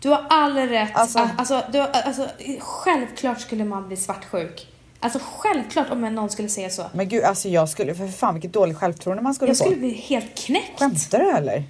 [0.00, 0.90] Du har all rätt.
[0.96, 2.26] Alltså- Alltså, alltså, du, alltså,
[2.60, 4.66] självklart skulle man bli svartsjuk.
[5.02, 6.84] Alltså självklart om någon skulle säga så.
[6.92, 9.64] Men gud alltså jag skulle, för fan vilket dåligt självförtroende man skulle Jag få.
[9.64, 10.78] skulle bli helt knäckt.
[10.78, 11.64] Skämtar du eller?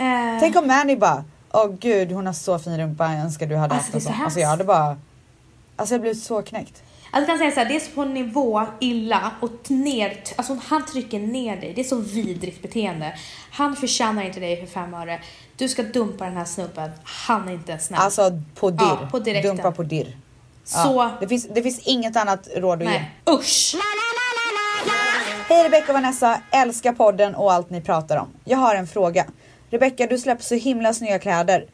[0.00, 3.56] Eh, Tänk om Manny bara, åh gud hon har så fin rumpa, jag önskar du
[3.56, 4.24] hade Alltså, haft en så sån.
[4.24, 4.96] Alltså jag hade bara,
[5.76, 6.82] alltså jag blev så knäckt.
[7.12, 10.56] Alltså kan säga så här, det är så på en nivå illa och ner, alltså
[10.66, 11.72] han trycker ner dig.
[11.74, 13.14] Det är så vidrigt beteende.
[13.50, 15.20] Han förtjänar inte dig för fem öre.
[15.56, 16.90] Du ska dumpa den här snubben.
[17.04, 18.00] Han är inte snäll.
[18.00, 18.98] Alltså på dirr.
[19.00, 19.56] Ja, på direkten.
[19.56, 20.16] Dumpa på dirr.
[20.64, 21.10] så, Ja.
[21.20, 22.90] Det, finns, det finns inget annat råd att ge.
[22.90, 23.74] nej, usch!
[25.48, 28.28] Hej Rebecca och Vanessa, älskar podden och allt ni pratar om.
[28.44, 29.24] Jag har en fråga.
[29.70, 31.66] Rebecka, du släpper så himla snygga kläder.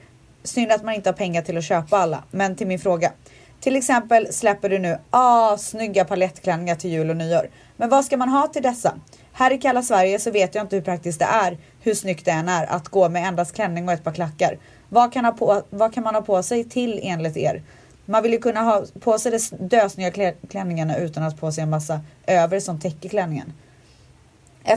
[0.42, 3.12] Synd att man inte har pengar till att köpa alla, men till min fråga.
[3.61, 7.50] Till exempel släpper du nu ah, snygga palettklänningar till jul och nyår.
[7.76, 8.94] Men vad ska man ha till dessa?
[9.32, 12.30] Här i kalla Sverige så vet jag inte hur praktiskt det är, hur snyggt det
[12.30, 14.59] än är, att gå med endast klänning och ett par klackar.
[14.88, 17.62] Vad kan, ha på, vad kan man ha på sig till enligt er?
[18.04, 21.62] Man vill ju kunna ha på sig de dösnygga klä- klänningarna utan att på sig
[21.62, 23.52] en massa över som täcker klänningen.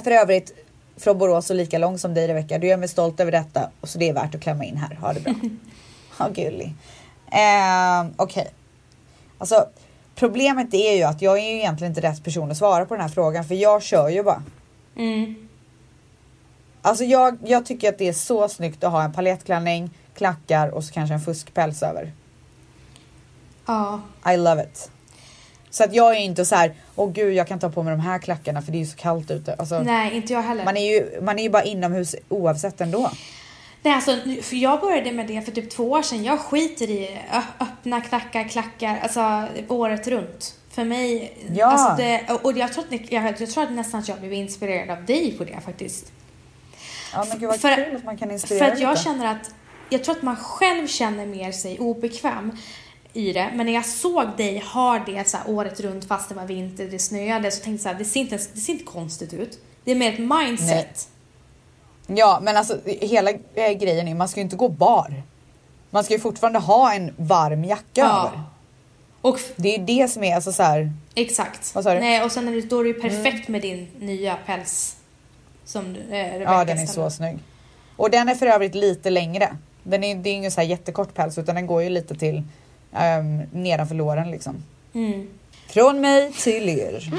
[0.03, 0.53] För övrigt
[0.99, 2.57] från Borås och lika lång som dig Rebecka.
[2.57, 4.95] Du gör mig stolt över detta och så det är värt att klämma in här.
[4.95, 5.33] Ha det bra.
[6.17, 6.73] Ha gullig.
[7.31, 8.47] Eh, Okej.
[9.37, 9.65] Alltså
[10.15, 13.01] problemet är ju att jag är ju egentligen inte rätt person att svara på den
[13.01, 14.43] här frågan för jag kör ju bara.
[14.95, 15.49] Mm.
[16.81, 20.83] Alltså jag, jag tycker att det är så snyggt att ha en palettklänning, klackar och
[20.83, 22.11] så kanske en fuskpäls över.
[23.65, 24.01] Ja,
[24.33, 24.91] I love it.
[25.71, 27.99] Så att jag är inte så här, åh gud jag kan ta på mig de
[27.99, 29.53] här klackarna för det är ju så kallt ute.
[29.53, 30.65] Alltså, nej inte jag heller.
[30.65, 33.11] man, är ju, man är ju bara inomhus oavsett ändå.
[33.81, 36.23] Nej, alltså, för jag började med det för typ två år sedan.
[36.23, 37.19] Jag skiter i
[37.59, 40.55] öppna klackar, klackar, alltså året runt.
[40.71, 41.65] För mig, Ja.
[41.65, 44.89] alltså det, och- jag tror, att, jag, jag tror att nästan att jag blev inspirerad
[44.97, 46.11] av dig på det faktiskt.
[47.13, 49.03] Ja men gud vad För- kul att man kan inspirera För att jag lite.
[49.03, 49.51] känner att,
[49.89, 52.57] jag tror att man själv känner mer sig obekväm
[53.13, 53.51] i det.
[53.55, 56.99] Men när jag såg dig ha det så året runt fast det var vinter, det
[56.99, 59.59] snöade, så tänkte jag så här, det ser inte, det ser inte konstigt ut.
[59.83, 61.07] Det är mer ett mindset.
[62.07, 65.23] Ja men alltså hela eh, grejen är man ska ju inte gå bar.
[65.89, 68.27] Man ska ju fortfarande ha en varm jacka Ja.
[68.27, 68.41] över.
[69.21, 70.91] Och Det är ju det som är alltså så här.
[71.15, 71.75] Exakt.
[71.75, 71.97] Vad sa du?
[71.97, 72.09] Mm.
[72.09, 74.95] Nej, och sen är det, då är det ju perfekt med din nya päls.
[75.65, 77.09] Som eh, Rebecca Ja den är ställer.
[77.09, 77.37] så snygg.
[77.95, 79.57] Och den är för övrigt lite längre.
[79.83, 82.43] Den är, det är ingen så här jättekort päls utan den går ju lite till
[82.91, 84.63] um, nedanför låren liksom.
[84.93, 85.27] Mm.
[85.67, 87.09] Från mig till er.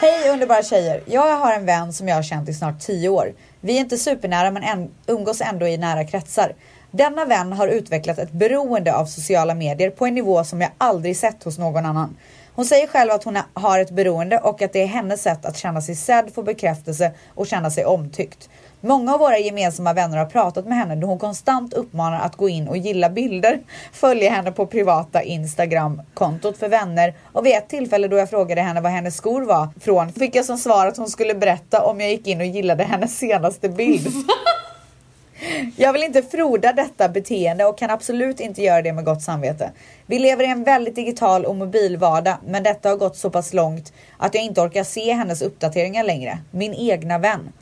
[0.00, 1.02] Hej underbara tjejer!
[1.06, 3.32] Jag har en vän som jag har känt i snart 10 år.
[3.60, 6.54] Vi är inte supernära men umgås ändå i nära kretsar.
[6.90, 11.16] Denna vän har utvecklat ett beroende av sociala medier på en nivå som jag aldrig
[11.16, 12.16] sett hos någon annan.
[12.54, 15.56] Hon säger själv att hon har ett beroende och att det är hennes sätt att
[15.56, 18.48] känna sig sedd, få bekräftelse och känna sig omtyckt.
[18.86, 22.48] Många av våra gemensamma vänner har pratat med henne då hon konstant uppmanar att gå
[22.48, 23.60] in och gilla bilder,
[23.92, 28.80] följa henne på privata Instagram-kontot för vänner och vid ett tillfälle då jag frågade henne
[28.80, 32.10] vad hennes skor var från fick jag som svar att hon skulle berätta om jag
[32.10, 34.06] gick in och gillade hennes senaste bild.
[35.76, 39.70] Jag vill inte froda detta beteende och kan absolut inte göra det med gott samvete.
[40.06, 43.52] Vi lever i en väldigt digital och mobil vardag, men detta har gått så pass
[43.52, 46.38] långt att jag inte orkar se hennes uppdateringar längre.
[46.50, 47.52] Min egna vän.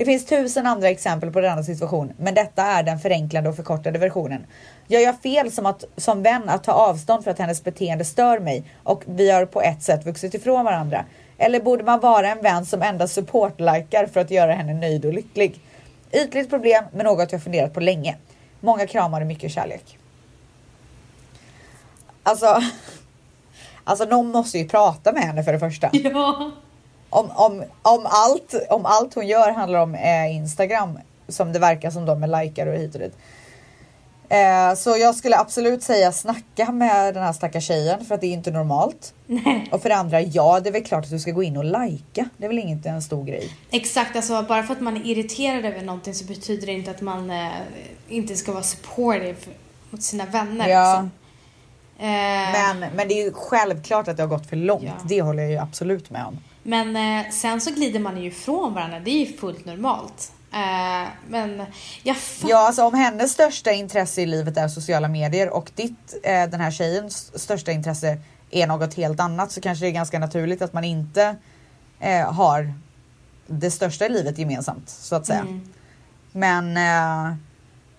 [0.00, 3.98] Det finns tusen andra exempel på denna situation, men detta är den förenklade och förkortade
[3.98, 4.46] versionen.
[4.88, 8.38] Jag gör fel som, att, som vän att ta avstånd för att hennes beteende stör
[8.38, 11.04] mig och vi har på ett sätt vuxit ifrån varandra.
[11.38, 15.12] Eller borde man vara en vän som endast supportlikar för att göra henne nöjd och
[15.12, 15.60] lycklig?
[16.12, 18.16] Ytligt problem, men något jag funderat på länge.
[18.60, 19.98] Många kramar och mycket kärlek.
[22.22, 22.62] Alltså,
[23.84, 25.90] alltså någon måste ju prata med henne för det första.
[25.92, 26.50] Ja.
[27.10, 31.90] Om, om, om, allt, om allt hon gör handlar om eh, Instagram, som det verkar
[31.90, 33.16] som då med likar och hit och dit.
[34.28, 38.26] Eh, så jag skulle absolut säga snacka med den här stackars tjejen för att det
[38.26, 39.14] är inte normalt.
[39.26, 39.68] Nej.
[39.72, 41.64] Och för det andra, ja det är väl klart att du ska gå in och
[41.64, 42.28] lajka.
[42.36, 43.56] Det är väl inte en stor grej.
[43.70, 47.00] Exakt, alltså bara för att man är irriterad över någonting så betyder det inte att
[47.00, 47.48] man eh,
[48.08, 49.36] inte ska vara supportive
[49.90, 50.68] mot sina vänner.
[50.68, 50.92] Ja.
[50.92, 51.10] Liksom.
[51.98, 52.06] Eh,
[52.52, 54.84] Men, men det är ju självklart att det har gått för långt.
[54.84, 54.92] Ja.
[55.04, 56.38] Det håller jag ju absolut med om.
[56.62, 60.32] Men eh, sen så glider man ju ifrån varandra, det är ju fullt normalt.
[60.52, 61.62] Eh, men
[62.02, 66.14] jag fattar Ja, alltså om hennes största intresse i livet är sociala medier och ditt,
[66.22, 68.18] eh, den här tjejens största intresse
[68.50, 71.36] är något helt annat så kanske det är ganska naturligt att man inte
[72.26, 72.74] har
[73.46, 75.40] det största i livet gemensamt så att säga.
[75.40, 75.60] Mm.
[76.32, 76.72] Men,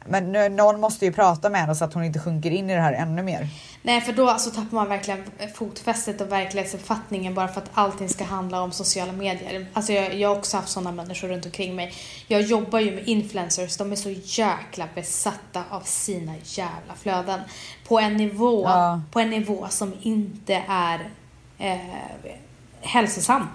[0.05, 2.81] men någon måste ju prata med henne så att hon inte sjunker in i det
[2.81, 3.49] här ännu mer.
[3.83, 5.23] Nej, för då alltså tappar man verkligen
[5.55, 9.65] fotfästet och verklighetsuppfattningen bara för att allting ska handla om sociala medier.
[9.73, 11.93] Alltså jag, jag har också haft sådana människor runt omkring mig.
[12.27, 17.39] Jag jobbar ju med influencers, de är så jäkla besatta av sina jävla flöden.
[17.87, 19.01] På en nivå, Ja.
[19.11, 21.09] på en nivå som inte är
[21.57, 21.77] eh,
[22.81, 23.47] hälsosam.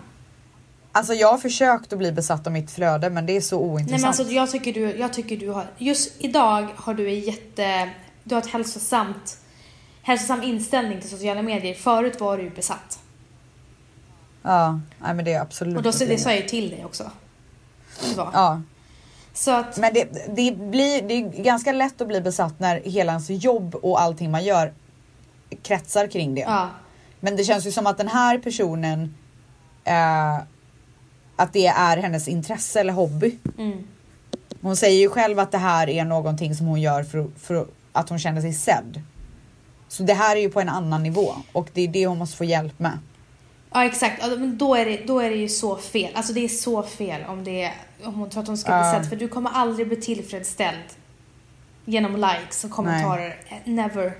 [0.92, 3.90] Alltså jag har försökt att bli besatt av mitt flöde men det är så ointressant.
[3.90, 7.90] Nej men alltså jag tycker du, jag tycker du har, just idag har du jätte,
[8.24, 9.38] du har ett hälsosamt,
[10.06, 11.74] hälsosam inställning till sociala medier.
[11.74, 12.98] Förut var du ju besatt.
[14.42, 17.10] Ja, nej men det är absolut Och då, det sa jag ju till dig också.
[18.16, 18.62] Ja,
[19.32, 20.04] Så att, men det,
[20.36, 24.30] det, blir, det är ganska lätt att bli besatt när hela ens jobb och allting
[24.30, 24.72] man gör
[25.62, 26.40] kretsar kring det.
[26.40, 26.70] ja.
[27.20, 29.14] Men det känns ju som att den här personen,
[29.84, 30.36] eh,
[31.36, 33.38] att det är hennes intresse eller hobby.
[33.58, 33.86] Mm.
[34.60, 38.08] Hon säger ju själv att det här är någonting som hon gör för, för att
[38.08, 39.02] hon känner sig sedd.
[39.88, 42.36] Så det här är ju på en annan nivå och det är det hon måste
[42.36, 42.98] få hjälp med.
[43.72, 44.22] Ja exakt,
[44.58, 46.10] då är, det, då är det ju så fel.
[46.14, 47.74] Alltså det är så fel om, det är,
[48.04, 49.08] om hon tror att hon ska bli sedd.
[49.08, 50.84] För du kommer aldrig bli tillfredsställd
[51.84, 53.36] genom likes och kommentarer.
[53.48, 54.12] Eh, Never.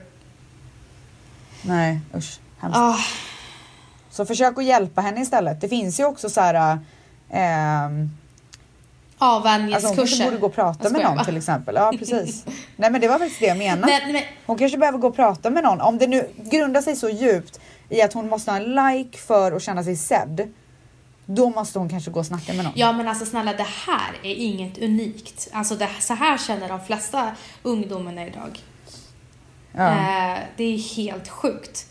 [1.62, 2.79] Nej usch, hemskt.
[2.79, 2.99] Ah,
[4.11, 5.61] Så försök att hjälpa henne istället.
[5.61, 6.79] Det finns ju också så här
[9.21, 11.25] ehm, Alltså hon kanske borde gå och prata med någon bara.
[11.25, 11.75] till exempel.
[11.75, 12.45] Ja precis.
[12.77, 13.87] Nej men det var faktiskt det jag menade.
[13.87, 15.81] Nej, men, Hon kanske behöver gå och prata med någon.
[15.81, 19.53] Om det nu grundar sig så djupt i att hon måste ha en like för
[19.53, 20.53] att känna sig sedd.
[21.27, 22.73] Då måste hon kanske gå och snacka med någon.
[22.77, 25.49] ja men alltså snälla det här är inget unikt.
[25.53, 27.31] Alltså det, så här känner de flesta
[27.62, 28.61] ungdomarna idag.
[29.73, 29.89] Ja.
[29.91, 31.87] Eh, det är helt sjukt.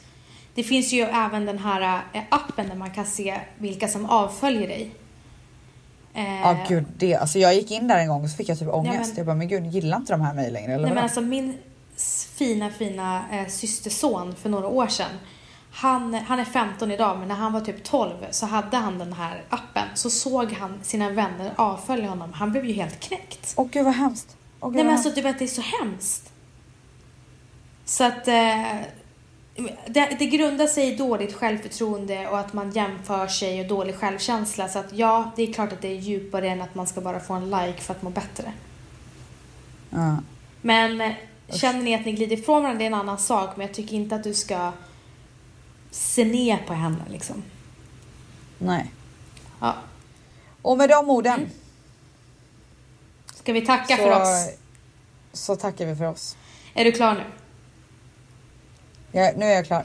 [0.55, 4.67] Det finns ju även den här eh, appen där man kan se vilka som avföljer
[4.67, 4.91] dig.
[6.15, 8.59] Eh, Ja gud, det, alltså jag gick in där en gång och så fick jag
[8.59, 8.99] typ ångest.
[9.09, 11.21] men- Jag bara, men gud, gillar inte de här mig längre eller Nej men alltså
[11.21, 11.57] min
[12.35, 15.11] fina fina eh, systerson för några år sedan.
[15.71, 19.13] Han, han är 15 idag men när han var typ 12 så hade han den
[19.13, 19.87] här appen.
[19.93, 22.33] Så såg han sina vänner avfölja honom.
[22.33, 23.53] Han blev ju helt knäckt.
[23.57, 24.37] Åh gud vad hemskt.
[24.59, 26.31] Åh, gud, Nej men vad alltså du vet det är så hemskt.
[27.85, 28.75] Så att eh,
[29.87, 34.67] det, det grundar sig i dåligt självförtroende och att man jämför sig och dålig självkänsla.
[34.67, 37.19] Så att ja, det är klart att det är djupare än att man ska bara
[37.19, 38.53] få en like för att må bättre.
[39.89, 40.17] Ja.
[40.61, 41.13] Men eh,
[41.49, 43.57] känner ni att ni glider ifrån varandra, det är en annan sak.
[43.57, 44.71] Men jag tycker inte att du ska
[45.91, 47.43] se ner på henne liksom.
[48.57, 48.91] Nej.
[49.59, 49.75] Ja.
[50.61, 51.49] Och med de orden
[53.33, 54.49] Ska vi tacka så, för oss?
[55.33, 56.37] så tackar vi för oss.
[56.73, 57.23] Är du klar nu?
[59.15, 59.83] Ja, nu är jag klar.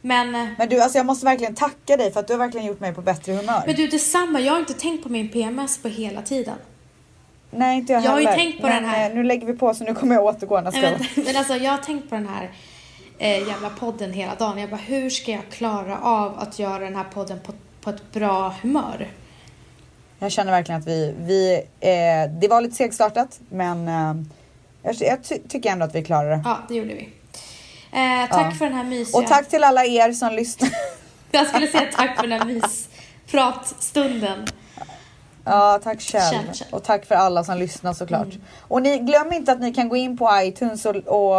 [0.00, 2.66] Men, eh, Men du, alltså jag måste verkligen tacka dig för att du har verkligen
[2.66, 3.62] gjort mig på bättre humör.
[3.66, 4.40] men du, detsamma.
[4.40, 6.54] Jag har inte tänkt på min PMS på hela tiden.
[7.50, 8.38] Nej, inte jag, Jag har ju heller.
[8.42, 9.10] tänkt på Men, den här.
[9.10, 10.64] eh, nu lägger vi på så nu kommer jag återgå gång.
[10.64, 12.50] men, men alltså, jag har tänkt på den här
[13.18, 14.58] eh, jävla podden hela dagen.
[14.58, 18.12] Jag bara, hur ska jag klara av att göra den här podden på, på ett
[18.12, 19.08] bra humör?
[20.18, 24.14] Jag känner verkligen att vi, vi eh, det var lite segstartat men eh,
[24.82, 26.42] jag, jag ty tycker ändå att vi klarar det.
[26.44, 27.08] Ja, det gjorde vi.
[27.96, 28.56] Eh, tack Ja.
[28.58, 29.18] för den här mysiga...
[29.18, 30.70] Och tack till alla er som lyssnar.
[31.30, 34.46] Jag skulle säga tack för den här myspratstunden.
[35.44, 36.22] Ja, tack Kjell.
[36.32, 36.68] Kjell, Kjell.
[36.70, 38.26] Och tack för alla som lyssnar såklart.
[38.26, 38.40] Mm.
[38.60, 41.36] Och ni, glöm inte att ni kan gå in på iTunes och, och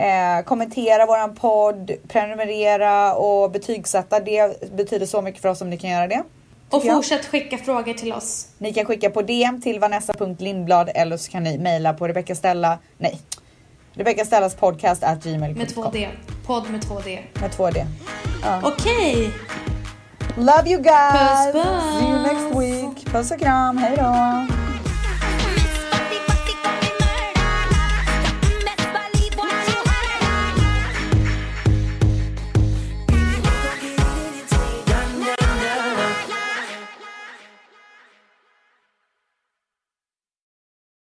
[0.00, 4.20] eh, kommentera våran podd, prenumerera och betygsätta.
[4.20, 6.22] Det betyder så mycket för oss om ni kan göra det.
[6.70, 6.96] Och tycker jag.
[6.96, 8.46] fortsätt skicka frågor till oss.
[8.58, 12.78] Ni kan skicka på DM till vanessa.lindblad eller så kan ni mejla på Rebecca Stella,
[12.98, 13.18] nej,
[13.98, 15.58] Rebecca Stellas podcast at gmail.com.
[15.58, 16.08] Med 2D.
[16.46, 17.18] Podd med 2D.
[17.40, 17.86] Med 2D.
[18.42, 18.60] Ja.
[18.62, 19.30] Okej.
[20.36, 21.52] Love you guys!
[21.52, 21.98] Puss, puss.
[21.98, 23.12] See you next week.
[23.12, 24.67] Puss och kram, hej då!